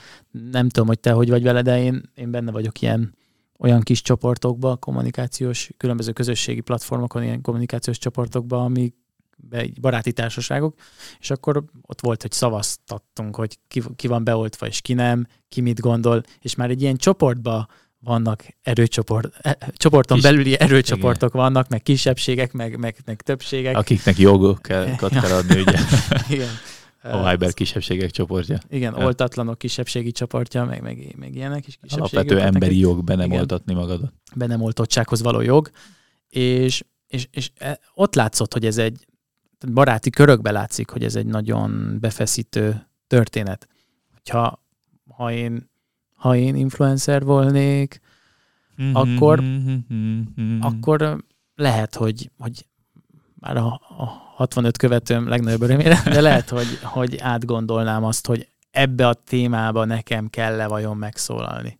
Nem 0.51 0.69
tudom, 0.69 0.89
hogy 0.89 1.01
te 1.01 1.13
hogy 1.13 1.29
vagy 1.29 1.43
vele, 1.43 1.63
de 1.63 1.83
én, 1.83 2.03
én 2.15 2.31
benne 2.31 2.51
vagyok 2.51 2.81
ilyen 2.81 3.15
olyan 3.59 3.81
kis 3.81 4.03
csoportokba, 4.03 4.77
kommunikációs, 4.77 5.71
különböző 5.77 6.13
közösségi 6.13 6.61
platformokon, 6.61 7.23
ilyen 7.23 7.41
kommunikációs 7.41 7.99
csoportokba, 7.99 8.65
ami 8.65 8.93
be, 9.49 9.67
baráti 9.81 10.13
társaságok, 10.13 10.75
és 11.21 11.31
akkor 11.31 11.65
ott 11.83 12.01
volt, 12.01 12.23
hogy 12.23 12.33
szavaztattunk, 12.33 13.37
hogy 13.37 13.59
ki, 13.69 13.83
ki 13.97 14.07
van 14.07 14.25
beoltva, 14.25 14.67
és 14.67 14.81
ki 14.81 14.93
nem, 14.93 15.27
ki 15.49 15.61
mit 15.61 15.81
gondol, 15.81 16.23
és 16.41 16.55
már 16.55 16.71
egy 16.71 16.83
ilyen 16.83 16.97
csoportba 16.97 17.67
vannak 17.99 18.45
erőcsoport, 18.63 19.37
e, 19.41 19.59
csoporton 19.73 20.17
Kis- 20.17 20.27
belüli 20.27 20.59
erőcsoportok 20.59 21.33
vannak, 21.33 21.69
meg 21.69 21.83
kisebbségek, 21.83 22.53
meg, 22.53 22.77
meg, 22.77 22.97
meg 23.05 23.23
többségek. 23.23 23.77
Akiknek 23.77 24.19
jogokat 24.19 25.13
kell 25.21 25.31
adni, 25.33 25.61
ugye? 25.61 25.79
Igen. 26.29 26.49
A 27.05 27.31
Viber 27.31 27.55
kisebbségek 27.55 28.11
csoportja. 28.11 28.59
Igen, 28.69 28.95
Ja. 28.99 29.05
oltatlanok 29.05 29.59
kisebbségi 29.59 30.13
csoportja, 30.13 30.65
meg, 30.65 30.83
meg, 30.83 31.15
meg 31.19 31.35
ilyenek 31.35 31.67
is 31.67 31.75
kisebbségi. 31.75 32.01
Alapvető 32.01 32.35
oktatnak, 32.35 32.55
emberi 32.55 32.73
hogy 32.73 32.81
jog 32.81 33.05
be 33.05 33.15
nem 33.15 33.27
Igen. 33.27 33.39
oltatni 33.41 33.75
magadat. 33.75 34.13
be 34.35 34.47
nem 34.47 34.63
oltottsághoz 34.63 35.23
való 35.23 35.41
jog, 35.41 35.71
és, 36.29 36.83
és, 37.07 37.29
és 37.31 37.51
e- 37.57 37.81
ott 37.95 38.15
látszott, 38.15 38.53
hogy 38.53 38.67
ez 38.67 38.79
egy 38.79 39.07
baráti 39.73 40.11
körökbe 40.11 40.51
látszik, 40.51 40.91
hogy 40.91 41.05
ez 41.05 41.15
egy 41.15 41.27
nagyon 41.27 41.97
befeszítő 42.01 42.87
történet. 43.07 43.69
Hogyha 44.13 44.65
ha 45.17 45.33
én, 45.33 45.71
ha 46.15 46.37
én 46.37 46.55
influencer 46.57 47.25
volnék, 47.25 48.01
Akkor- 48.93 49.41
Mhm. 49.41 50.59
akkor 50.61 51.25
lehet, 51.55 51.95
hogy, 51.95 52.31
hogy 52.39 52.67
már 53.35 53.57
a, 53.57 53.67
a 53.99 54.05
65 54.35 54.77
követőm 54.77 55.29
legnagyobb 55.29 55.63
örömére, 55.63 56.03
de 56.05 56.21
lehet, 56.21 56.49
hogy, 56.49 56.79
hogy 56.83 57.19
átgondolnám 57.19 58.05
azt, 58.05 58.27
hogy 58.27 58.49
ebbe 58.71 59.09
a 59.09 59.15
témába 59.15 59.85
nekem 59.85 60.29
kell-e 60.29 60.67
vajon 60.67 60.97
megszólalni. 60.97 61.79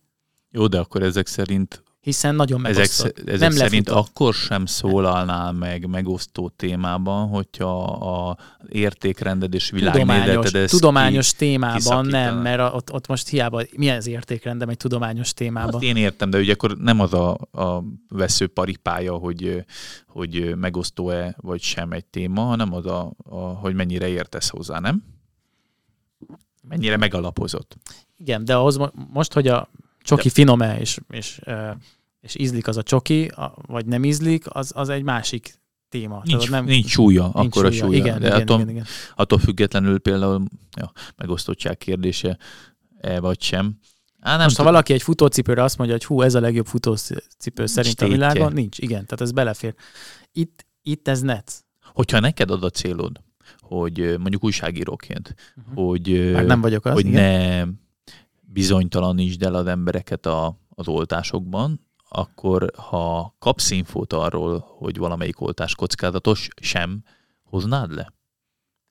Jó, 0.49 0.67
de 0.67 0.79
akkor 0.79 1.03
ezek 1.03 1.27
szerint, 1.27 1.83
Hiszen 2.03 2.35
nagyon 2.35 2.65
ezek, 2.65 2.75
megosztott. 2.75 3.17
sz- 3.17 3.27
ezek 3.29 3.39
Nem 3.39 3.51
szerint 3.51 3.87
lefutott. 3.87 4.07
akkor 4.09 4.33
sem 4.33 4.65
szólalnál 4.65 5.51
meg 5.51 5.87
megosztó 5.87 6.49
témában, 6.49 7.27
hogyha 7.29 7.83
a 7.83 8.37
értékrended 8.69 9.53
és 9.53 9.69
világnézeted 9.69 10.55
ez 10.55 10.69
tudományos 10.69 11.33
témában 11.33 11.75
kiszakítaná. 11.77 12.25
nem, 12.31 12.41
mert 12.41 12.73
ott, 12.73 12.93
ott 12.93 13.07
most 13.07 13.27
hiába, 13.27 13.61
milyen 13.77 13.97
az 13.97 14.07
értékrendem 14.07 14.69
egy 14.69 14.77
tudományos 14.77 15.25
Azt 15.25 15.35
témában. 15.35 15.81
én 15.81 15.95
értem, 15.95 16.29
de 16.29 16.37
ugye 16.37 16.53
akkor 16.53 16.77
nem 16.77 16.99
az 16.99 17.13
a, 17.13 17.31
a 17.51 17.83
veszőparipája, 18.09 19.13
hogy, 19.13 19.65
hogy 20.07 20.55
megosztó-e 20.57 21.35
vagy 21.41 21.61
sem 21.61 21.91
egy 21.91 22.05
téma, 22.05 22.41
hanem 22.41 22.73
az, 22.73 22.85
a, 22.85 23.11
a, 23.23 23.35
hogy 23.37 23.73
mennyire 23.73 24.07
értesz 24.07 24.49
hozzá, 24.49 24.79
nem? 24.79 25.03
Mennyire 26.67 26.97
megalapozott. 26.97 27.75
Igen, 28.17 28.45
de 28.45 28.55
ahhoz 28.55 28.77
mo- 28.77 28.93
most, 29.13 29.33
hogy 29.33 29.47
a 29.47 29.69
csoki 30.03 30.29
finom-e, 30.29 30.79
és, 30.79 30.97
és, 31.09 31.39
és 32.21 32.35
ízlik 32.39 32.67
az 32.67 32.77
a 32.77 32.83
csoki, 32.83 33.25
a- 33.27 33.53
vagy 33.67 33.85
nem 33.85 34.03
ízlik, 34.03 34.45
az, 34.55 34.71
az 34.75 34.89
egy 34.89 35.03
másik 35.03 35.55
téma. 35.89 36.21
Nincs, 36.25 36.37
Tehát 36.45 36.51
nem, 36.65 36.65
nincs 36.73 36.89
súlya, 36.89 37.31
nincs 37.33 37.47
akkor 37.47 37.65
a 37.65 37.71
súlya. 37.71 37.97
Igen, 37.97 38.19
de 38.19 38.27
igen, 38.27 38.41
attól, 38.41 38.57
igen, 38.59 38.69
igen. 38.69 38.85
attól 39.15 39.39
függetlenül 39.39 39.99
például 39.99 40.43
ja, 40.77 40.91
megosztottság 41.15 41.77
kérdése 41.77 42.37
e 42.99 43.19
vagy 43.19 43.41
sem. 43.41 43.77
Á, 44.19 44.31
nem 44.31 44.43
Most, 44.43 44.49
ha 44.49 44.55
tudom. 44.55 44.71
valaki 44.71 44.93
egy 44.93 45.01
futócipőre 45.01 45.63
azt 45.63 45.77
mondja, 45.77 45.95
hogy 45.95 46.05
hú, 46.05 46.21
ez 46.21 46.35
a 46.35 46.39
legjobb 46.39 46.65
futócipő 46.65 47.65
szerint 47.65 47.93
a 48.01 48.05
tétje. 48.05 48.07
világon, 48.07 48.53
nincs. 48.53 48.77
Igen, 48.77 49.05
tehát 49.05 49.21
ez 49.21 49.31
belefér. 49.31 49.73
Itt, 50.31 50.65
itt 50.81 51.07
ez 51.07 51.21
net. 51.21 51.63
Hogyha 51.93 52.19
neked 52.19 52.51
ad 52.51 52.63
a 52.63 52.69
célod, 52.69 53.21
hogy 53.59 53.97
mondjuk 54.19 54.43
újságíróként, 54.43 55.35
Uh-huh. 55.55 55.87
hogy, 55.87 56.31
Már 56.33 56.45
nem 56.45 56.61
vagyok 56.61 56.85
az, 56.85 56.93
hogy 56.93 57.05
igen. 57.05 57.65
ne 57.65 57.71
bizonytalanítsd 58.53 59.43
el 59.43 59.55
az 59.55 59.65
embereket 59.65 60.25
a, 60.25 60.57
az 60.69 60.87
oltásokban, 60.87 61.87
akkor 62.09 62.71
ha 62.75 63.35
kapsz 63.39 63.71
infót 63.71 64.13
arról, 64.13 64.65
hogy 64.77 64.97
valamelyik 64.97 65.41
oltás 65.41 65.75
kockázatos, 65.75 66.47
sem 66.61 67.03
hoznád 67.43 67.93
le? 67.93 68.13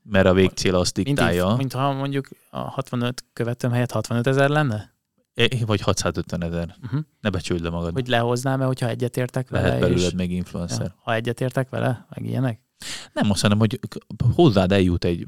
Mert 0.02 0.26
a 0.26 0.32
végcél 0.32 0.74
azt 0.74 0.94
diktálja, 0.94 1.54
mint 1.56 1.72
ha 1.72 1.92
mondjuk 1.92 2.28
a 2.50 2.58
65 2.58 3.24
követőm 3.32 3.70
helyett 3.70 3.90
65 3.90 4.26
ezer 4.26 4.48
lenne? 4.48 4.94
Eh, 5.34 5.60
vagy 5.66 5.80
650 5.80 6.44
ezer. 6.44 6.76
Uh-huh. 6.82 7.00
Ne 7.20 7.30
becsüld 7.30 7.60
le 7.60 7.70
magad. 7.70 7.92
Hogy 7.92 8.08
lehoznám-e, 8.08 8.64
hogyha 8.64 8.88
egyetértek 8.88 9.48
vele? 9.48 9.66
Lehet 9.66 9.80
belőled 9.80 10.02
és, 10.02 10.12
még 10.12 10.32
influencer. 10.32 10.86
ja, 10.86 10.94
ha 11.02 11.14
egyetértek 11.14 11.68
vele, 11.68 12.06
meg 12.10 12.24
ilyenek? 12.24 12.60
Nem 13.12 13.30
azt 13.30 13.42
mondom, 13.42 13.60
hogy 13.60 13.80
hozzád 14.34 14.72
eljut 14.72 15.04
egy, 15.04 15.26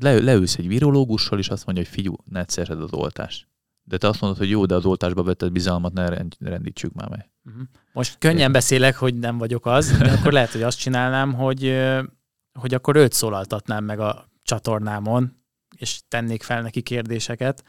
le, 0.00 0.18
leülsz 0.18 0.56
egy 0.56 0.68
virológussal, 0.68 1.38
és 1.38 1.48
azt 1.48 1.66
mondja, 1.66 1.84
hogy 1.84 1.92
figyú, 1.92 2.16
ne 2.24 2.44
szerzed 2.46 2.82
az 2.82 2.92
oltást. 2.92 3.48
De 3.88 3.96
te 3.96 4.08
azt 4.08 4.20
mondod, 4.20 4.38
hogy 4.38 4.50
jó, 4.50 4.66
de 4.66 4.74
az 4.74 4.84
oltásba 4.84 5.22
vetted 5.22 5.52
bizalmat, 5.52 5.92
ne 5.92 6.08
rend- 6.08 6.36
rendítsük 6.40 6.92
már 6.92 7.08
meg. 7.08 7.30
Uh-huh. 7.44 7.62
Most 7.92 8.18
könnyen 8.18 8.52
beszélek, 8.52 8.96
hogy 8.96 9.14
nem 9.14 9.38
vagyok 9.38 9.66
az, 9.66 9.98
de 9.98 10.12
akkor 10.12 10.32
lehet, 10.32 10.50
hogy 10.50 10.62
azt 10.62 10.78
csinálnám, 10.78 11.32
hogy, 11.32 11.76
hogy 12.52 12.74
akkor 12.74 12.96
őt 12.96 13.12
szólaltatnám 13.12 13.84
meg 13.84 14.00
a 14.00 14.28
csatornámon, 14.42 15.36
és 15.76 16.00
tennék 16.08 16.42
fel 16.42 16.62
neki 16.62 16.82
kérdéseket, 16.82 17.64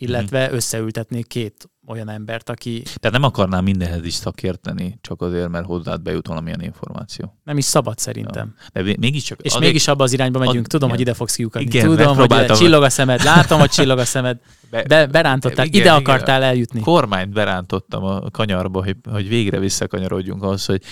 illetve 0.00 0.46
Mhm. 0.46 0.54
összeültetnék 0.54 1.26
két 1.26 1.70
olyan 1.86 2.08
embert, 2.08 2.50
aki 2.50 2.82
Tehát 2.82 3.10
nem 3.10 3.22
akarnám 3.22 3.64
mindenhez 3.64 4.04
is 4.04 4.14
szakérteni, 4.14 4.98
csak 5.00 5.22
azért, 5.22 5.48
mert 5.48 5.66
hozzád 5.66 6.02
bejut 6.02 6.26
valamilyen 6.26 6.60
információ. 6.62 7.36
nem 7.44 7.58
is 7.58 7.64
szabad 7.64 7.98
szerintem. 7.98 8.54
De 8.72 8.82
vé- 8.82 8.96
mégiscsak... 8.98 9.40
És 9.40 9.50
azért 9.50 9.64
mégis 9.66 9.88
abba 9.88 10.04
az 10.04 10.12
irányba 10.12 10.38
megyünk. 10.38 10.58
ad- 10.64 10.66
Tudom, 10.70 10.88
igen. 10.88 10.98
hogy 10.98 11.08
ide 11.08 11.16
fogsz 11.16 11.34
kiukadni. 11.34 11.68
Igen, 11.68 11.84
Tudom, 11.86 12.16
hogy 12.16 12.46
csillog 12.46 12.82
a 12.82 12.90
szemed. 12.90 13.22
Látom, 13.22 13.58
hogy 13.60 13.70
csillog 13.70 13.98
a 13.98 14.04
szemed. 14.04 14.38
be, 14.70 14.82
Be, 14.82 15.06
berántottál. 15.06 15.66
Igen, 15.66 15.80
ide 15.80 15.90
igen. 15.90 15.94
akartál 16.02 16.42
eljutni. 16.42 16.80
kormányt 16.80 17.32
berántottam 17.32 18.04
a 18.04 18.30
kanyarba, 18.30 18.84
hogy, 18.84 18.96
hogy 19.10 19.28
végre 19.28 19.58
visszakanyarodjunk 19.58 20.42
ahhoz, 20.42 20.64
hogy, 20.64 20.82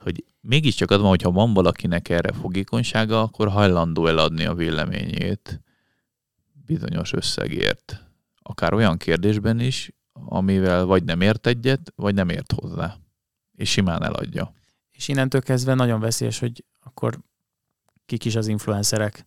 hogy 0.00 0.24
mégiscsak 0.40 0.90
az 0.90 1.00
van, 1.00 1.08
hogyha 1.08 1.30
van 1.30 1.52
valakinek 1.54 2.08
erre 2.08 2.32
fogékonysága, 2.32 3.22
akkor 3.22 3.48
hajlandó 3.48 4.06
eladni 4.06 4.44
a 4.44 4.54
véleményét 4.54 5.60
bizonyos 6.66 7.12
összegért. 7.12 8.02
Akár 8.48 8.74
olyan 8.74 8.96
kérdésben 8.96 9.60
is, 9.60 9.92
amivel 10.12 10.84
vagy 10.84 11.04
nem 11.04 11.20
ért 11.20 11.46
egyet, 11.46 11.92
vagy 11.96 12.14
nem 12.14 12.28
ért 12.28 12.52
hozzá. 12.52 12.96
És 13.56 13.70
simán 13.70 14.02
eladja. 14.02 14.52
És 14.90 15.08
innentől 15.08 15.42
kezdve 15.42 15.74
nagyon 15.74 16.00
veszélyes, 16.00 16.38
hogy 16.38 16.64
akkor 16.80 17.18
kik 18.06 18.24
is 18.24 18.36
az 18.36 18.46
influencerek, 18.46 19.26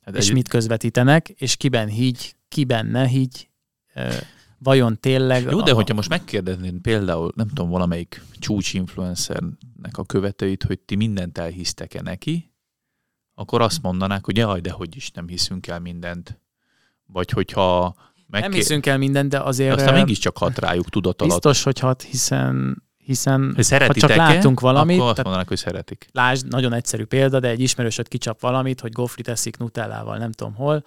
Hát 0.00 0.16
és 0.16 0.26
egy- 0.28 0.32
mit 0.34 0.48
közvetítenek, 0.48 1.28
és 1.28 1.56
kiben 1.56 1.88
higgy, 1.88 2.36
kiben 2.48 2.86
ne 2.86 3.06
higgy, 3.06 3.50
vajon 4.58 5.00
tényleg... 5.00 5.42
Jó, 5.42 5.60
de 5.62 5.70
a- 5.70 5.74
hogyha 5.74 5.94
most 5.94 6.08
megkérdeznéd 6.08 6.80
például, 6.80 7.32
nem 7.36 7.48
tudom, 7.48 7.68
valamelyik 7.70 8.22
csúcs 8.38 8.74
influencernek 8.74 9.96
a 9.98 10.04
követőit, 10.04 10.62
hogy 10.62 10.80
ti 10.80 10.94
mindent 10.96 11.38
elhisztek-e 11.38 12.02
neki, 12.02 12.52
akkor 13.34 13.60
azt 13.60 13.82
mondanák, 13.82 14.24
hogy 14.24 14.36
jaj, 14.36 14.60
de 14.60 14.70
hogy 14.70 14.96
is 14.96 15.10
nem 15.10 15.28
hiszünk 15.28 15.66
el 15.66 15.78
mindent. 15.80 16.40
Vagy 17.06 17.30
hogyha 17.30 17.94
Nem 18.26 18.40
megké... 18.40 18.56
hiszünk 18.56 18.86
el 18.86 18.98
mindent, 18.98 19.28
de 19.30 19.40
azért 19.40 19.74
aztán 19.76 19.94
mégiscsak 19.94 20.38
hat 20.38 20.58
rájuk 20.58 20.88
tudat 20.88 21.20
alatt. 21.22 21.32
biztos, 21.32 21.62
hogy 21.62 21.78
hat, 21.78 22.02
hiszen, 22.02 22.82
hiszen 22.98 23.54
ha 23.86 23.94
csak 23.94 24.14
látunk 24.14 24.60
valamit, 24.60 24.96
akkor 24.96 25.06
azt 25.06 25.14
tehát 25.14 25.24
mondanák, 25.24 25.48
hogy 25.48 25.58
szeretik. 25.58 26.08
lásd, 26.12 26.46
nagyon 26.48 26.72
egyszerű 26.72 27.04
példa, 27.04 27.40
de 27.40 27.48
egy 27.48 27.60
ismerősöd 27.60 28.08
kicsap 28.08 28.40
valamit, 28.40 28.80
hogy 28.80 28.92
gofri 28.92 29.22
teszik 29.22 29.56
nutellával, 29.56 30.16
nem 30.18 30.32
tudom 30.32 30.54
hol. 30.54 30.82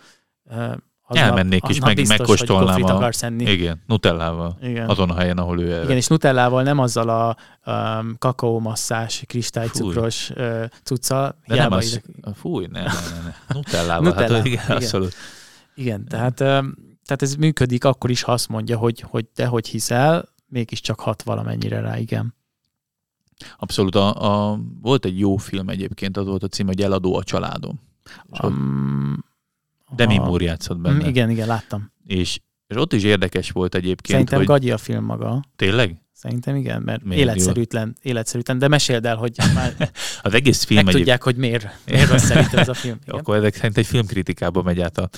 aznap- 1.07 1.27
Elmennék 1.27 1.67
is, 1.67 1.79
meg- 1.79 1.95
biztos, 1.95 2.17
megkóstolnám 2.17 2.81
hogy 2.81 2.91
a- 2.91 2.95
akarsz 2.95 3.23
enni. 3.23 3.51
Igen, 3.51 3.81
nutellával. 3.87 4.57
Igen. 4.61 4.89
Azon 4.89 5.09
a 5.09 5.15
helyen, 5.15 5.37
ahol 5.37 5.59
ő 5.61 5.71
elve. 5.71 5.83
Igen, 5.83 5.97
és 5.97 6.07
nutellával 6.07 6.63
nem 6.63 6.79
azzal 6.79 7.09
a 7.09 7.37
um, 7.71 8.15
kakaómasszás, 8.17 9.23
kristálycukros 9.27 10.29
uh, 10.29 10.63
cuccal. 10.83 11.35
de 11.47 11.55
nem 11.55 11.71
az, 11.71 11.85
ide- 11.91 12.35
fúj, 12.35 12.67
ne, 12.71 12.81
ne, 12.81 12.85
ne, 12.87 13.21
ne. 13.23 13.35
Nutellával. 13.53 14.03
Nutellával, 14.07 14.37
hát, 14.37 14.45
igen, 14.45 14.63
igen. 14.65 14.75
abszolút. 14.75 15.13
Igen, 15.79 16.05
tehát, 16.05 16.35
tehát 16.35 17.21
ez 17.21 17.35
működik 17.35 17.83
akkor 17.83 18.09
is, 18.09 18.21
ha 18.21 18.31
azt 18.31 18.47
mondja, 18.47 18.77
hogy, 18.77 18.99
hogy 18.99 19.25
te 19.25 19.45
hogy 19.45 19.67
hiszel, 19.67 20.29
mégiscsak 20.47 20.99
hat 20.99 21.23
valamennyire 21.23 21.79
rá, 21.79 21.97
igen. 21.97 22.35
Abszolút. 23.57 23.95
A, 23.95 24.51
a, 24.51 24.59
volt 24.81 25.05
egy 25.05 25.19
jó 25.19 25.37
film 25.37 25.69
egyébként, 25.69 26.17
az 26.17 26.25
volt 26.25 26.43
a 26.43 26.47
cím, 26.47 26.65
hogy 26.65 26.81
Eladó 26.81 27.15
a 27.15 27.23
családom. 27.23 27.79
És 28.31 28.39
Um, 28.39 29.25
Demi 29.95 30.17
Moore 30.17 30.43
játszott 30.43 30.77
Mm, 30.77 30.81
benne. 30.81 31.07
Igen, 31.07 31.29
igen, 31.29 31.47
láttam. 31.47 31.91
És 32.05 32.39
És 32.69 32.75
ott 32.75 32.93
is 32.93 33.03
érdekes 33.03 33.51
volt 33.51 33.75
egyébként, 33.75 34.07
Szerintem 34.07 34.37
hogy... 34.37 34.47
gagyi 34.47 34.71
a 34.71 34.77
film 34.77 35.03
maga. 35.03 35.43
Tényleg? 35.55 36.01
Szerintem 36.13 36.55
igen, 36.55 36.81
mert 36.81 37.03
Miért 37.03 37.21
életszerűtlen, 37.21 37.95
életszerűtlen, 38.01 38.57
de 38.57 38.67
meséld 38.67 39.05
el, 39.05 39.15
hogy 39.15 39.35
már 39.55 39.91
Az 40.21 40.33
egész 40.33 40.63
film 40.63 40.79
meg 40.79 40.87
egyéb... 40.87 40.99
tudják, 40.99 41.23
hogy 41.23 41.35
miért, 41.35 41.67
miért 41.85 42.09
rossz 42.09 42.29
ez 42.29 42.67
a 42.67 42.73
film. 42.73 42.97
Igen? 43.05 43.19
Akkor 43.19 43.35
ezek 43.35 43.55
szerint 43.55 43.77
egy 43.77 43.85
filmkritikába 43.85 44.61
megy 44.61 44.81
át 44.81 44.97
a, 44.97 45.09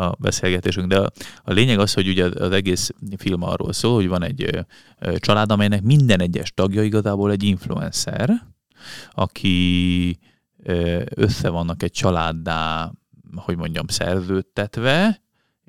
a 0.00 0.16
beszélgetésünk, 0.18 0.86
de 0.86 0.98
a, 0.98 1.10
a 1.42 1.52
lényeg 1.52 1.78
az, 1.78 1.92
hogy 1.92 2.08
ugye 2.08 2.24
az 2.24 2.50
egész 2.50 2.90
film 3.16 3.42
arról 3.42 3.72
szól, 3.72 3.94
hogy 3.94 4.08
van 4.08 4.22
egy 4.24 4.42
ö, 4.42 4.60
ö, 4.98 5.18
család, 5.18 5.52
amelynek 5.52 5.82
minden 5.82 6.20
egyes 6.20 6.52
tagja 6.54 6.82
igazából 6.82 7.30
egy 7.30 7.42
influencer, 7.42 8.30
aki 9.12 10.18
ö, 10.62 11.02
össze 11.14 11.48
vannak 11.48 11.82
egy 11.82 11.92
családdá, 11.92 12.92
hogy 13.34 13.56
mondjam, 13.56 13.86
szerződtetve, 13.86 15.20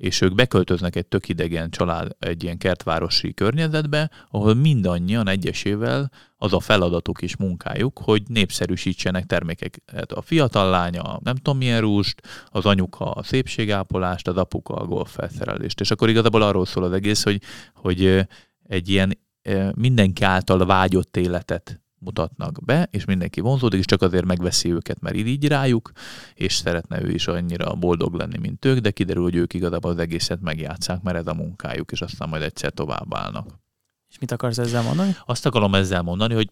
és 0.01 0.22
ők 0.22 0.36
beköltöznek 0.36 0.96
egy 0.96 1.05
tök 1.05 1.29
idegen 1.29 1.70
család, 1.70 2.15
egy 2.20 2.43
ilyen 2.43 2.58
kertvárosi 2.58 3.34
környezetbe, 3.34 4.10
ahol 4.29 4.53
mindannyian 4.53 5.27
egyesével 5.27 6.12
az 6.38 6.53
a 6.53 6.60
feladatuk 6.60 7.22
és 7.22 7.36
munkájuk, 7.36 8.00
hogy 8.03 8.24
népszerűsítsenek 8.27 9.25
termékeket. 9.25 10.12
A 10.12 10.22
fiatal 10.22 10.70
lánya 10.70 11.20
nem 11.24 11.36
tudom 11.36 11.58
milyen 11.58 11.81
rúst, 11.81 12.22
az 12.46 12.65
anyuka 12.65 13.12
a 13.12 13.24
szépségápolást, 13.24 14.27
az 14.27 14.38
apuka 14.38 14.74
a 14.74 14.86
golffelszerelést. 14.86 15.79
És 15.79 15.91
akkor 15.91 16.10
igazából 16.10 16.41
arról 16.41 16.65
szól 16.65 16.84
az 16.84 16.91
egész, 16.91 17.24
hogy, 17.24 17.41
hogy 17.74 18.27
egy 18.67 18.89
ilyen 18.89 19.17
mindenki 19.75 20.24
által 20.24 20.65
vágyott 20.65 21.17
életet 21.17 21.81
mutatnak 22.01 22.65
be, 22.65 22.88
és 22.91 23.05
mindenki 23.05 23.39
vonzódik, 23.39 23.79
és 23.79 23.86
csak 23.86 24.01
azért 24.01 24.25
megveszi 24.25 24.72
őket, 24.72 25.00
mert 25.00 25.15
irigy 25.15 25.48
rájuk, 25.48 25.91
és 26.34 26.53
szeretne 26.53 27.01
ő 27.01 27.10
is 27.10 27.27
annyira 27.27 27.75
boldog 27.75 28.13
lenni, 28.13 28.38
mint 28.38 28.65
ők, 28.65 28.79
de 28.79 28.91
kiderül, 28.91 29.24
hogy 29.24 29.36
ők 29.36 29.53
igazából 29.53 29.91
az 29.91 29.98
egészet 29.98 30.41
megjátszák, 30.41 31.01
mert 31.01 31.17
ez 31.17 31.27
a 31.27 31.34
munkájuk, 31.34 31.91
és 31.91 32.01
aztán 32.01 32.29
majd 32.29 32.41
egyszer 32.41 32.72
tovább 32.72 33.13
állnak. 33.13 33.60
És 34.10 34.20
mit 34.20 34.31
akarsz 34.31 34.58
ezzel 34.58 34.84
mondani? 34.84 35.15
Azt 35.25 35.46
akarom 35.46 35.75
ezzel 35.75 36.01
mondani, 36.01 36.34
hogy, 36.34 36.51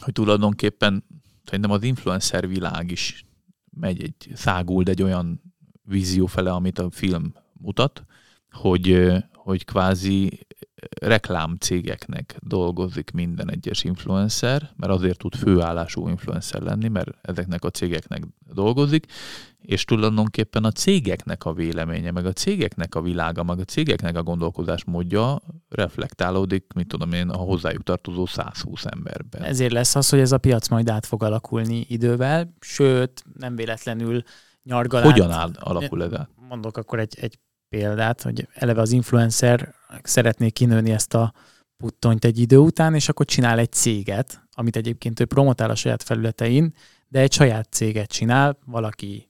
hogy 0.00 0.12
tulajdonképpen 0.12 1.04
szerintem 1.44 1.70
az 1.70 1.82
influencer 1.82 2.48
világ 2.48 2.90
is 2.90 3.26
megy 3.70 4.02
egy, 4.02 4.30
száguld 4.34 4.88
egy 4.88 5.02
olyan 5.02 5.42
vízió 5.82 6.26
fele, 6.26 6.52
amit 6.52 6.78
a 6.78 6.90
film 6.90 7.34
mutat, 7.52 8.04
hogy, 8.50 9.12
hogy 9.32 9.64
kvázi 9.64 10.46
reklámcégeknek 11.00 12.36
dolgozik 12.40 13.10
minden 13.10 13.50
egyes 13.50 13.84
influencer, 13.84 14.70
mert 14.76 14.92
azért 14.92 15.18
tud 15.18 15.34
főállású 15.34 16.08
influencer 16.08 16.62
lenni, 16.62 16.88
mert 16.88 17.08
ezeknek 17.22 17.64
a 17.64 17.70
cégeknek 17.70 18.22
dolgozik, 18.52 19.06
és 19.58 19.84
tulajdonképpen 19.84 20.64
a 20.64 20.70
cégeknek 20.70 21.44
a 21.44 21.52
véleménye, 21.52 22.10
meg 22.10 22.26
a 22.26 22.32
cégeknek 22.32 22.94
a 22.94 23.00
világa, 23.00 23.42
meg 23.42 23.58
a 23.58 23.64
cégeknek 23.64 24.16
a 24.16 24.22
gondolkodásmódja 24.22 25.40
reflektálódik, 25.68 26.72
mit 26.74 26.88
tudom 26.88 27.12
én, 27.12 27.28
a 27.28 27.36
hozzájuk 27.36 27.82
tartozó 27.82 28.26
120 28.26 28.84
emberben. 28.84 29.42
Ezért 29.42 29.72
lesz 29.72 29.94
az, 29.94 30.08
hogy 30.08 30.20
ez 30.20 30.32
a 30.32 30.38
piac 30.38 30.68
majd 30.68 30.88
át 30.88 31.06
fog 31.06 31.22
alakulni 31.22 31.86
idővel, 31.88 32.54
sőt, 32.60 33.24
nem 33.38 33.56
véletlenül 33.56 34.22
nyargalát. 34.62 35.10
Hogyan 35.10 35.30
áll, 35.30 35.50
alakul 35.54 36.02
ez 36.02 36.14
át? 36.14 36.30
Mondok 36.48 36.76
akkor 36.76 36.98
egy, 36.98 37.18
egy 37.20 37.38
példát, 37.68 38.22
hogy 38.22 38.48
eleve 38.52 38.80
az 38.80 38.92
influencer 38.92 39.74
szeretné 40.02 40.50
kinőni 40.50 40.90
ezt 40.90 41.14
a 41.14 41.32
puttonyt 41.76 42.24
egy 42.24 42.38
idő 42.38 42.56
után, 42.56 42.94
és 42.94 43.08
akkor 43.08 43.26
csinál 43.26 43.58
egy 43.58 43.72
céget, 43.72 44.42
amit 44.52 44.76
egyébként 44.76 45.20
ő 45.20 45.24
promotál 45.24 45.70
a 45.70 45.74
saját 45.74 46.02
felületein, 46.02 46.74
de 47.08 47.20
egy 47.20 47.32
saját 47.32 47.72
céget 47.72 48.10
csinál, 48.10 48.58
valaki 48.64 49.28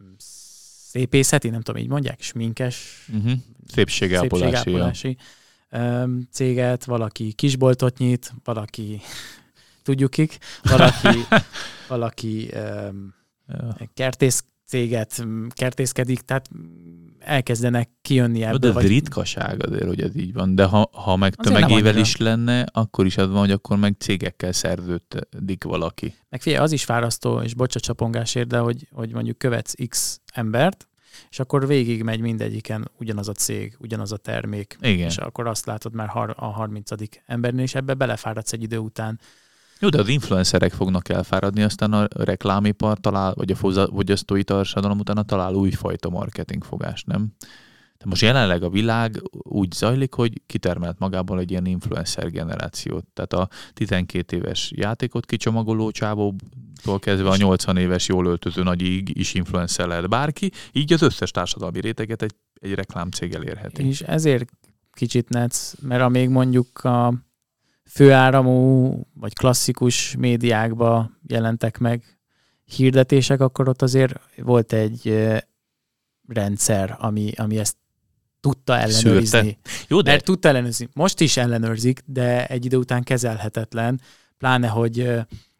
mm, 0.00 0.12
szépészeti, 0.88 1.48
nem 1.48 1.60
tudom, 1.60 1.82
így 1.82 1.88
mondják, 1.88 2.22
sminkes, 2.22 3.06
Uh-huh. 3.14 3.32
Szépségápolási. 3.66 4.54
szépségápolási 4.54 5.16
céget, 6.30 6.84
valaki 6.84 7.32
kisboltot 7.32 7.98
nyit, 7.98 8.32
valaki 8.44 9.00
tudjuk 9.84 10.10
kik, 10.10 10.38
valaki, 10.62 11.18
valaki 11.88 12.50
Ja. 13.48 13.88
kertész 13.94 14.44
céget 14.66 15.22
mm, 15.24 15.46
kertészkedik, 15.48 16.20
tehát 16.20 16.50
elkezdenek 17.28 17.90
kijönni 18.02 18.42
ebből. 18.42 18.58
de 18.58 18.68
ez 18.68 18.74
vagy 18.74 18.86
ritkaság 18.86 19.66
azért, 19.66 19.86
hogy 19.86 20.00
ez 20.00 20.16
így 20.16 20.32
van. 20.32 20.54
De 20.54 20.64
ha, 20.64 20.90
ha 20.92 21.16
meg 21.16 21.34
Azért 21.36 21.56
tömegével 21.56 21.96
is 21.96 22.16
lenne, 22.16 22.66
akkor 22.72 23.06
is 23.06 23.16
az 23.16 23.28
van, 23.28 23.38
hogy 23.38 23.50
akkor 23.50 23.76
meg 23.76 23.94
cégekkel 23.98 24.52
szerződik 24.52 25.64
valaki. 25.64 26.14
Meg 26.28 26.42
figyelj, 26.42 26.62
az 26.62 26.72
is 26.72 26.84
fárasztó, 26.84 27.40
és 27.40 27.54
bocs 27.54 27.74
a 27.74 27.80
csapongásért, 27.80 28.48
de 28.48 28.58
hogy, 28.58 28.88
hogy 28.92 29.12
mondjuk 29.12 29.38
követsz 29.38 29.74
X 29.88 30.20
embert, 30.32 30.88
és 31.30 31.38
akkor 31.38 31.66
végig 31.66 32.02
megy 32.02 32.20
mindegyiken 32.20 32.90
ugyanaz 32.98 33.28
a 33.28 33.32
cég, 33.32 33.76
ugyanaz 33.78 34.12
a 34.12 34.16
termék, 34.16 34.76
Igen. 34.80 35.06
és 35.06 35.16
akkor 35.16 35.46
azt 35.46 35.66
látod 35.66 35.94
már 35.94 36.08
har- 36.08 36.38
a 36.38 36.44
30. 36.46 36.90
embernél, 37.26 37.62
és 37.62 37.74
ebbe 37.74 37.94
belefáradsz 37.94 38.52
egy 38.52 38.62
idő 38.62 38.78
után. 38.78 39.20
Jó, 39.80 39.88
de 39.88 39.98
az 39.98 40.08
influencerek 40.08 40.72
fognak 40.72 41.08
elfáradni, 41.08 41.62
aztán 41.62 41.92
a 41.92 42.06
reklámipar 42.10 42.98
talál, 42.98 43.34
vagy 43.34 43.50
a 43.50 43.56
fogyasztói 43.56 44.44
társadalom 44.44 44.98
utána 44.98 45.22
talál 45.22 45.54
újfajta 45.54 46.08
marketingfogást, 46.08 47.06
nem? 47.06 47.32
De 47.98 48.04
most 48.04 48.22
jelenleg 48.22 48.62
a 48.62 48.70
világ 48.70 49.22
úgy 49.32 49.72
zajlik, 49.72 50.14
hogy 50.14 50.42
kitermelt 50.46 50.98
magából 50.98 51.38
egy 51.38 51.50
ilyen 51.50 51.66
influencer 51.66 52.30
generációt. 52.30 53.04
Tehát 53.14 53.32
a 53.32 53.48
12 53.72 54.36
éves 54.36 54.72
játékot 54.74 55.26
kicsomagoló 55.26 55.90
csávótól 55.90 56.98
kezdve 56.98 57.28
a 57.28 57.36
80 57.36 57.76
éves 57.76 58.08
jól 58.08 58.26
öltöző 58.26 58.62
nagyig 58.62 59.18
is 59.18 59.34
influencer 59.34 59.86
lehet 59.86 60.08
bárki, 60.08 60.52
így 60.72 60.92
az 60.92 61.02
összes 61.02 61.30
társadalmi 61.30 61.80
réteget 61.80 62.22
egy, 62.22 62.34
egy 62.60 62.74
reklámcég 62.74 63.34
elérheti. 63.34 63.86
És 63.86 64.00
ezért 64.00 64.50
kicsit 64.92 65.28
netsz, 65.28 65.74
mert 65.80 66.02
amíg 66.02 66.28
mondjuk 66.28 66.84
a 66.84 67.14
főáramú 67.88 68.92
vagy 69.14 69.34
klasszikus 69.34 70.16
médiákba 70.18 71.10
jelentek 71.26 71.78
meg 71.78 72.18
hirdetések, 72.64 73.40
akkor 73.40 73.68
ott 73.68 73.82
azért 73.82 74.20
volt 74.36 74.72
egy 74.72 75.28
rendszer, 76.28 76.96
ami, 76.98 77.32
ami 77.36 77.58
ezt 77.58 77.76
tudta 78.40 78.78
ellenőrizni. 78.78 79.58
Jó, 79.88 80.00
de 80.00 80.10
Mert 80.10 80.24
tudta 80.24 80.48
ellenőrizni. 80.48 80.88
Most 80.92 81.20
is 81.20 81.36
ellenőrzik, 81.36 82.02
de 82.04 82.46
egy 82.46 82.64
idő 82.64 82.76
után 82.76 83.02
kezelhetetlen, 83.02 84.00
pláne, 84.38 84.68
hogy, 84.68 85.12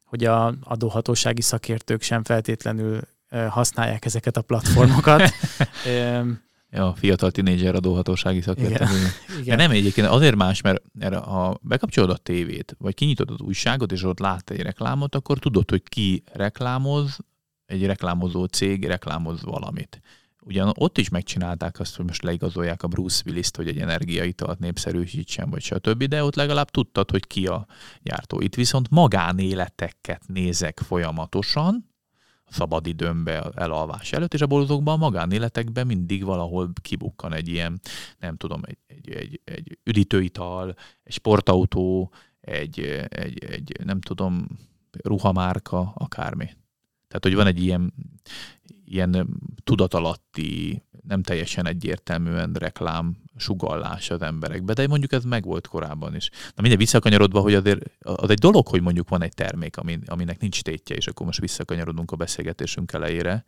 hogy 0.04 0.24
a 0.24 0.54
adóhatósági 0.62 1.42
szakértők 1.42 2.02
sem 2.02 2.24
feltétlenül 2.24 3.00
használják 3.48 4.04
ezeket 4.04 4.36
a 4.36 4.42
platformokat. 4.42 5.22
Ja, 6.70 6.94
fiatal 6.96 7.30
tinédzser 7.30 7.74
adóhatósági 7.74 8.40
szakértő. 8.40 8.84
Igen. 8.84 9.10
Ja, 9.44 9.56
nem 9.56 9.70
egyébként 9.70 10.06
azért 10.06 10.36
más, 10.36 10.60
mert, 10.60 10.82
mert 10.92 11.14
ha 11.14 11.58
bekapcsolod 11.62 12.10
a 12.10 12.16
tévét, 12.16 12.76
vagy 12.78 12.94
kinyitod 12.94 13.30
az 13.30 13.40
újságot, 13.40 13.92
és 13.92 14.02
ott 14.02 14.18
lát 14.18 14.50
egy 14.50 14.60
reklámot, 14.60 15.14
akkor 15.14 15.38
tudod, 15.38 15.70
hogy 15.70 15.82
ki 15.82 16.22
reklámoz, 16.32 17.18
egy 17.66 17.86
reklámozó 17.86 18.44
cég 18.44 18.84
reklámoz 18.86 19.42
valamit. 19.42 20.00
Ugyan 20.40 20.72
ott 20.78 20.98
is 20.98 21.08
megcsinálták 21.08 21.80
azt, 21.80 21.96
hogy 21.96 22.06
most 22.06 22.22
leigazolják 22.22 22.82
a 22.82 22.88
Bruce 22.88 23.22
Willis-t, 23.26 23.56
hogy 23.56 23.68
egy 23.68 23.78
energiaitalt 23.78 24.58
népszerűsítsen, 24.58 25.50
vagy 25.50 25.62
stb., 25.62 26.04
de 26.04 26.24
ott 26.24 26.34
legalább 26.34 26.70
tudtad, 26.70 27.10
hogy 27.10 27.26
ki 27.26 27.46
a 27.46 27.66
gyártó. 28.02 28.40
Itt 28.40 28.54
viszont 28.54 28.90
magánéleteket 28.90 30.22
nézek 30.26 30.80
folyamatosan, 30.86 31.87
szabadidőmbe 32.50 33.50
elalvás 33.54 34.12
előtt, 34.12 34.34
és 34.34 34.40
a 34.40 34.46
bolozokban, 34.46 34.94
a 34.94 34.96
magánéletekben 34.96 35.86
mindig 35.86 36.24
valahol 36.24 36.72
kibukkan 36.82 37.32
egy 37.32 37.48
ilyen, 37.48 37.80
nem 38.18 38.36
tudom, 38.36 38.60
egy, 38.64 38.78
egy, 38.86 39.10
egy, 39.10 39.40
egy 39.44 39.78
üdítőital, 39.84 40.74
egy 41.02 41.12
sportautó, 41.12 42.12
egy, 42.40 42.80
egy, 43.08 43.44
egy, 43.44 43.76
nem 43.84 44.00
tudom, 44.00 44.46
ruhamárka, 45.02 45.92
akármi. 45.94 46.44
Tehát, 47.08 47.22
hogy 47.22 47.34
van 47.34 47.46
egy 47.46 47.62
ilyen, 47.62 47.94
ilyen 48.84 49.40
tudatalatti, 49.64 50.82
nem 51.02 51.22
teljesen 51.22 51.66
egyértelműen 51.66 52.52
reklám 52.52 53.16
sugallás 53.38 54.10
az 54.10 54.22
emberekbe, 54.22 54.72
de 54.72 54.86
mondjuk 54.86 55.12
ez 55.12 55.24
megvolt 55.24 55.66
korábban 55.66 56.14
is. 56.14 56.30
Na 56.30 56.62
minden 56.62 56.78
visszakanyarodva, 56.78 57.40
hogy 57.40 57.54
azért 57.54 57.80
az 58.00 58.30
egy 58.30 58.38
dolog, 58.38 58.68
hogy 58.68 58.82
mondjuk 58.82 59.08
van 59.08 59.22
egy 59.22 59.34
termék, 59.34 59.76
ami, 59.76 59.98
aminek 60.06 60.40
nincs 60.40 60.62
tétje, 60.62 60.96
és 60.96 61.06
akkor 61.06 61.26
most 61.26 61.40
visszakanyarodunk 61.40 62.10
a 62.10 62.16
beszélgetésünk 62.16 62.92
elejére, 62.92 63.44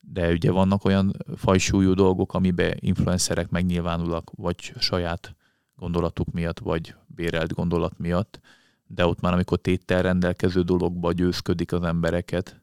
de 0.00 0.30
ugye 0.30 0.50
vannak 0.50 0.84
olyan 0.84 1.12
fajsúlyú 1.36 1.94
dolgok, 1.94 2.34
amiben 2.34 2.76
influencerek 2.78 3.50
megnyilvánulnak, 3.50 4.30
vagy 4.34 4.72
saját 4.78 5.34
gondolatuk 5.76 6.30
miatt, 6.32 6.58
vagy 6.58 6.94
bérelt 7.06 7.54
gondolat 7.54 7.98
miatt, 7.98 8.40
de 8.86 9.06
ott 9.06 9.20
már 9.20 9.32
amikor 9.32 9.58
téttel 9.58 10.02
rendelkező 10.02 10.62
dologba 10.62 11.12
győzködik 11.12 11.72
az 11.72 11.82
embereket, 11.82 12.60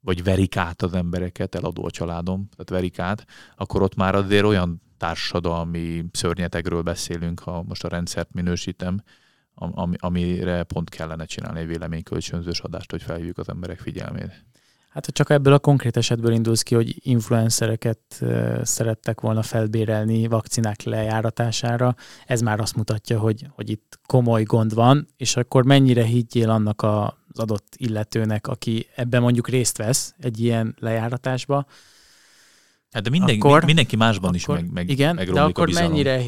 vagy 0.00 0.22
verik 0.22 0.56
át 0.56 0.82
az 0.82 0.94
embereket, 0.94 1.54
eladó 1.54 1.84
a 1.84 1.90
családom, 1.90 2.48
tehát 2.50 2.70
verik 2.70 2.98
át, 2.98 3.26
akkor 3.56 3.82
ott 3.82 3.94
már 3.94 4.14
azért 4.14 4.44
olyan 4.44 4.82
társadalmi 5.02 6.04
szörnyetegről 6.12 6.82
beszélünk, 6.82 7.40
ha 7.40 7.62
most 7.62 7.84
a 7.84 7.88
rendszert 7.88 8.32
minősítem, 8.32 9.02
ami, 9.54 9.96
amire 9.98 10.62
pont 10.62 10.88
kellene 10.88 11.24
csinálni 11.24 11.60
egy 11.60 11.66
véleménykölcsönzős 11.66 12.60
adást, 12.60 12.90
hogy 12.90 13.02
felhívjuk 13.02 13.38
az 13.38 13.48
emberek 13.48 13.80
figyelmét. 13.80 14.44
Hát 14.88 15.06
ha 15.06 15.12
csak 15.12 15.30
ebből 15.30 15.52
a 15.52 15.58
konkrét 15.58 15.96
esetből 15.96 16.32
indulsz 16.32 16.62
ki, 16.62 16.74
hogy 16.74 16.94
influencereket 17.06 18.22
szerettek 18.62 19.20
volna 19.20 19.42
felbérelni 19.42 20.26
vakcinák 20.26 20.82
lejáratására, 20.82 21.94
ez 22.26 22.40
már 22.40 22.60
azt 22.60 22.76
mutatja, 22.76 23.18
hogy, 23.18 23.46
hogy 23.50 23.70
itt 23.70 23.98
komoly 24.06 24.42
gond 24.42 24.74
van, 24.74 25.06
és 25.16 25.36
akkor 25.36 25.64
mennyire 25.64 26.04
higgyél 26.04 26.50
annak 26.50 26.82
az 26.82 27.38
adott 27.38 27.74
illetőnek, 27.76 28.46
aki 28.46 28.86
ebben 28.96 29.22
mondjuk 29.22 29.48
részt 29.48 29.76
vesz 29.76 30.14
egy 30.18 30.40
ilyen 30.40 30.76
lejáratásba. 30.78 31.66
Hát 32.92 33.02
de 33.02 33.10
minden, 33.10 33.36
akkor, 33.36 33.64
mindenki 33.64 33.96
másban 33.96 34.34
akkor, 34.34 34.36
is 34.36 34.46
meg, 34.46 34.72
meg 34.72 34.90
Igen, 34.90 35.16
de 35.16 35.42
akkor 35.42 35.68
a 35.68 35.72
mennyire, 35.72 36.22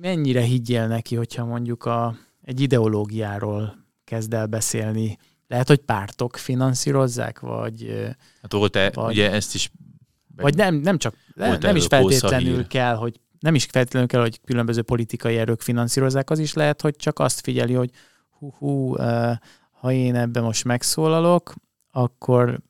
mennyire 0.00 0.40
higgyél 0.40 0.86
neki, 0.86 1.16
hogyha 1.16 1.44
mondjuk 1.44 1.84
a, 1.84 2.16
egy 2.42 2.60
ideológiáról 2.60 3.86
kezd 4.04 4.34
el 4.34 4.46
beszélni, 4.46 5.18
lehet, 5.46 5.68
hogy 5.68 5.78
pártok 5.78 6.36
finanszírozzák, 6.36 7.40
vagy... 7.40 8.06
Hát 8.42 8.52
volt-e, 8.52 8.90
vagy, 8.94 9.12
ugye 9.12 9.32
ezt 9.32 9.54
is... 9.54 9.70
Vagy 10.36 10.56
nem, 10.56 10.74
nem 10.74 10.98
csak, 10.98 11.14
nem, 11.34 11.56
nem 11.60 11.76
is 11.76 11.86
feltétlenül 11.86 12.66
kell, 12.66 12.94
hogy 12.94 13.20
nem 13.40 13.54
is 13.54 13.64
feltétlenül 13.64 14.08
kell, 14.08 14.20
hogy 14.20 14.40
különböző 14.44 14.82
politikai 14.82 15.36
erők 15.36 15.60
finanszírozzák, 15.60 16.30
az 16.30 16.38
is 16.38 16.52
lehet, 16.52 16.80
hogy 16.80 16.96
csak 16.96 17.18
azt 17.18 17.40
figyeli, 17.40 17.72
hogy 17.72 17.90
hú, 18.30 18.54
hú 18.58 18.94
ha 19.70 19.92
én 19.92 20.14
ebben 20.14 20.42
most 20.42 20.64
megszólalok, 20.64 21.54
akkor 21.90 22.60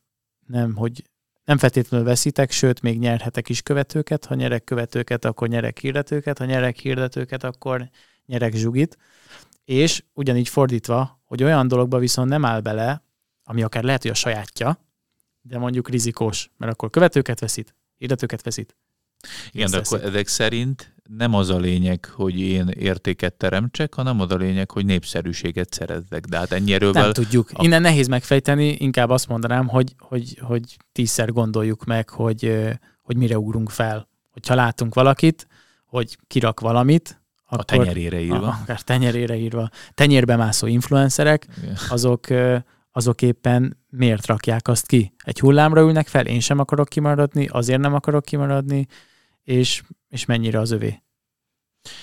nem, 0.47 0.75
hogy 0.75 1.03
nem 1.49 1.59
feltétlenül 1.59 2.07
veszítek, 2.07 2.51
sőt, 2.51 2.81
még 2.81 2.99
nyerhetek 2.99 3.49
is 3.49 3.63
követőket. 3.63 4.25
Ha 4.25 4.35
nyerek 4.35 4.65
követőket, 4.65 5.25
akkor 5.25 5.49
nyerek 5.49 5.79
hirdetőket, 5.79 6.39
ha 6.39 6.45
nyerek 6.45 6.77
hirdetőket, 6.77 7.45
akkor 7.45 7.91
nyerek 8.27 8.55
zsugit. 8.55 8.99
És 9.65 10.05
ugyanígy 10.13 10.49
fordítva, 10.49 11.21
hogy 11.25 11.43
olyan 11.43 11.69
dologba 11.69 11.99
viszont 11.99 12.29
nem 12.29 12.45
áll 12.45 12.61
bele, 12.61 13.03
ami 13.45 13.63
akár 13.63 13.83
lehet, 13.83 14.03
hogy 14.03 14.11
a 14.11 14.15
sajátja, 14.15 14.85
de 15.41 15.59
mondjuk 15.59 15.89
rizikós, 15.89 16.51
mert 16.57 16.73
akkor 16.73 16.91
követőket 16.91 17.41
veszít, 17.41 17.75
hirdetőket 17.97 18.43
veszít. 18.43 18.77
Igen, 19.51 19.71
de 19.71 19.77
akkor 19.77 20.05
ezek 20.05 20.27
szerint 20.27 20.95
nem 21.17 21.35
az 21.35 21.51
a 21.51 21.59
lényeg, 21.59 22.05
hogy 22.15 22.41
én 22.41 22.69
értéket 22.69 23.35
teremtsek, 23.35 23.95
hanem 23.95 24.21
az 24.21 24.31
a 24.31 24.37
lényeg, 24.37 24.71
hogy 24.71 24.85
népszerűséget 24.85 25.73
szerezzek. 25.73 26.25
De 26.25 26.37
hát 26.39 26.53
ennyi 26.53 26.73
erővel... 26.73 27.03
Nem 27.03 27.13
tudjuk. 27.13 27.51
A... 27.53 27.65
Innen 27.65 27.81
nehéz 27.81 28.07
megfejteni, 28.07 28.69
inkább 28.69 29.11
azt 29.11 29.29
mondanám, 29.29 29.67
hogy, 29.67 29.95
hogy, 29.99 30.39
hogy 30.41 30.77
tízszer 30.93 31.33
gondoljuk 31.33 31.85
meg, 31.85 32.09
hogy, 32.09 32.69
hogy 33.03 33.17
mire 33.17 33.39
ugrunk 33.39 33.71
fel. 33.71 34.09
Hogyha 34.31 34.55
látunk 34.55 34.95
valakit, 34.95 35.47
hogy 35.85 36.19
kirak 36.27 36.61
valamit, 36.61 37.21
akkor, 37.45 37.59
a 37.59 37.63
tenyerére 37.63 38.21
írva. 38.21 38.59
Akár 38.63 38.81
tenyerére 38.81 39.37
írva. 39.37 39.71
Tenyérbe 39.95 40.37
mászó 40.37 40.67
influencerek, 40.67 41.47
azok, 41.91 42.27
azok 42.93 43.23
éppen 43.23 43.85
miért 43.89 44.27
rakják 44.27 44.69
azt 44.69 44.87
ki? 44.87 45.15
Egy 45.25 45.41
hullámra 45.41 45.81
ülnek 45.81 46.07
fel, 46.07 46.27
én 46.27 46.41
sem 46.41 46.59
akarok 46.59 46.89
kimaradni, 46.89 47.47
azért 47.47 47.81
nem 47.81 47.95
akarok 47.95 48.25
kimaradni, 48.25 48.87
és, 49.43 49.83
és 50.09 50.25
mennyire 50.25 50.61
az 50.61 50.71
övé. 50.71 51.03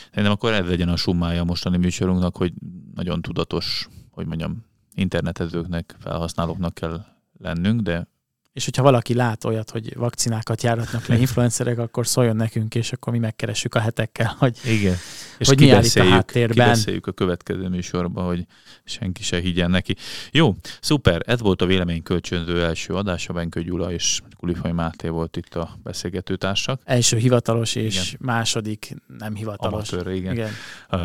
Szerintem 0.08 0.32
akkor 0.32 0.54
ez 0.54 0.68
legyen 0.68 0.90
a 0.90 0.96
summája 0.96 1.42
a 1.42 1.46
mostani 1.46 1.78
műsorunknak, 1.78 2.38
hogy 2.38 2.54
nagyon 2.94 3.22
tudatos, 3.22 3.88
hogy 4.10 4.26
mondjam, 4.26 4.66
internetezőknek, 4.94 5.96
felhasználóknak 6.00 6.74
kell 6.74 7.06
lennünk, 7.38 7.82
de 7.82 8.08
és 8.56 8.66
hogyha 8.66 8.84
valaki 8.84 9.14
lát 9.14 9.44
olyat, 9.44 9.70
hogy 9.70 9.96
vakcinákat 9.96 10.64
járatnak 10.64 11.06
le 11.06 11.18
influencerek, 11.18 11.78
akkor 11.78 12.08
szóljon 12.08 12.36
nekünk, 12.36 12.76
és 12.76 12.92
akkor 12.92 13.14
mi 13.14 13.20
megkeressük 13.20 13.76
a 13.76 13.80
hetekkel, 13.80 14.36
hogy, 14.40 14.58
Igen. 14.66 14.96
És 15.38 15.48
hogy 15.48 15.60
mi 15.60 15.70
áll 15.70 15.84
itt 15.84 15.96
a 15.96 16.04
háttérben. 16.04 16.66
Kibeszéljük 16.66 17.08
a 17.08 17.12
következő 17.12 17.68
műsorban, 17.68 18.26
hogy 18.26 18.46
senki 18.84 19.24
se 19.24 19.40
higgyen 19.40 19.70
neki. 19.70 19.96
Jó, 20.32 20.56
szuper, 20.82 21.22
ez 21.26 21.40
volt 21.40 21.62
a 21.62 21.66
vélemény 21.66 22.04
kölcsönző 22.04 22.64
első 22.64 22.94
adása, 22.94 23.34
Benkő 23.34 23.64
Gyula 23.64 23.92
és 23.92 24.22
Kulifaj 24.38 24.72
Máté 24.72 25.08
volt 25.08 25.38
itt 25.38 25.56
a 25.56 25.78
beszélgetőtársak. 25.84 26.82
Első 26.84 27.18
hivatalos 27.18 27.76
és 27.76 27.96
igen. 27.96 28.20
második 28.20 28.96
nem 29.18 29.36
hivatalos. 29.36 29.92
Amatőr, 29.92 30.14
igen. 30.14 30.34
igen. 30.34 30.52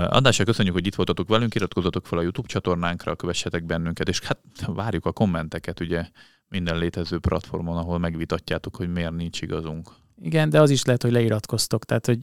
Adásra 0.09 0.45
köszönjük, 0.45 0.75
hogy 0.75 0.87
itt 0.87 0.95
voltatok 0.95 1.29
velünk, 1.29 1.55
iratkozzatok 1.55 2.07
fel 2.07 2.19
a 2.19 2.23
YouTube 2.23 2.49
csatornánkra, 2.49 3.17
kövessetek 3.17 3.65
bennünket, 3.65 4.09
és 4.09 4.21
hát 4.21 4.39
várjuk 4.67 5.07
a 5.07 5.13
kommenteket, 5.13 5.81
ugye 5.81 6.07
minden 6.51 6.79
létező 6.79 7.19
platformon, 7.19 7.77
ahol 7.77 7.99
megvitatjátok, 7.99 8.77
hogy 8.77 8.93
miért 8.93 9.17
nincs 9.17 9.43
igazunk. 9.43 9.91
Igen, 10.23 10.51
de 10.51 10.61
az 10.61 10.71
is 10.71 10.85
lehet, 10.85 11.03
hogy 11.03 11.13
leiratkoztok, 11.13 11.85
tehát 11.85 12.07
hogy 12.07 12.19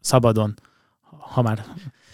szabadon, 0.00 0.54
ha 1.18 1.42
már... 1.42 1.64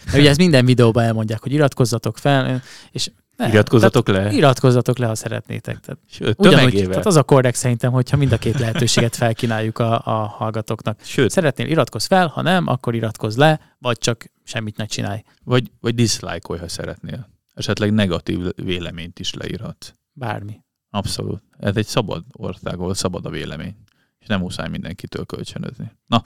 Mert 0.05 0.17
ugye 0.17 0.29
ez 0.29 0.37
minden 0.37 0.65
videóban 0.65 1.03
elmondják, 1.03 1.41
hogy 1.41 1.51
iratkozzatok 1.51 2.17
fel, 2.17 2.61
és 2.91 3.11
ne, 3.37 3.47
iratkozzatok 3.47 4.07
le? 4.07 4.31
Iratkozzatok 4.31 4.97
le, 4.97 5.05
ha 5.05 5.15
szeretnétek. 5.15 5.79
Tehát, 5.79 5.99
Sőt, 6.09 6.39
ugyanúgy, 6.39 6.87
tehát 6.89 7.05
az 7.05 7.15
a 7.15 7.23
korrekt 7.23 7.57
szerintem, 7.57 7.91
hogyha 7.91 8.17
mind 8.17 8.31
a 8.31 8.37
két 8.37 8.59
lehetőséget 8.59 9.15
felkínáljuk 9.15 9.79
a, 9.79 10.01
a 10.05 10.25
hallgatóknak. 10.25 10.99
Sőt. 11.03 11.29
Szeretnél, 11.29 11.67
iratkozz 11.67 12.05
fel, 12.05 12.27
ha 12.27 12.41
nem, 12.41 12.67
akkor 12.67 12.95
iratkozz 12.95 13.37
le, 13.37 13.75
vagy 13.79 13.97
csak 13.97 14.31
semmit 14.43 14.77
ne 14.77 14.85
csinálj. 14.85 15.23
Vagy, 15.43 15.71
vagy 15.79 15.95
dislike 15.95 16.57
ha 16.59 16.67
szeretnél. 16.67 17.29
Esetleg 17.53 17.93
negatív 17.93 18.39
véleményt 18.55 19.19
is 19.19 19.33
leírhatsz. 19.33 19.93
Bármi. 20.13 20.61
Abszolút. 20.93 21.41
Ez 21.59 21.75
egy 21.75 21.85
szabad 21.85 22.23
ország, 22.31 22.73
ahol 22.73 22.93
szabad 22.93 23.25
a 23.25 23.29
vélemény. 23.29 23.75
És 24.19 24.27
nem 24.27 24.39
muszáj 24.39 24.69
mindenkitől 24.69 25.25
kölcsönözni. 25.25 25.91
Na, 26.07 26.23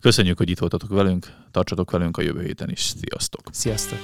köszönjük, 0.00 0.38
hogy 0.38 0.50
itt 0.50 0.58
voltatok 0.58 0.90
velünk, 0.90 1.32
tartsatok 1.50 1.90
velünk 1.90 2.16
a 2.16 2.22
jövő 2.22 2.42
héten 2.42 2.70
is. 2.70 2.80
Sziasztok! 2.80 3.42
Sziasztok! 3.50 3.98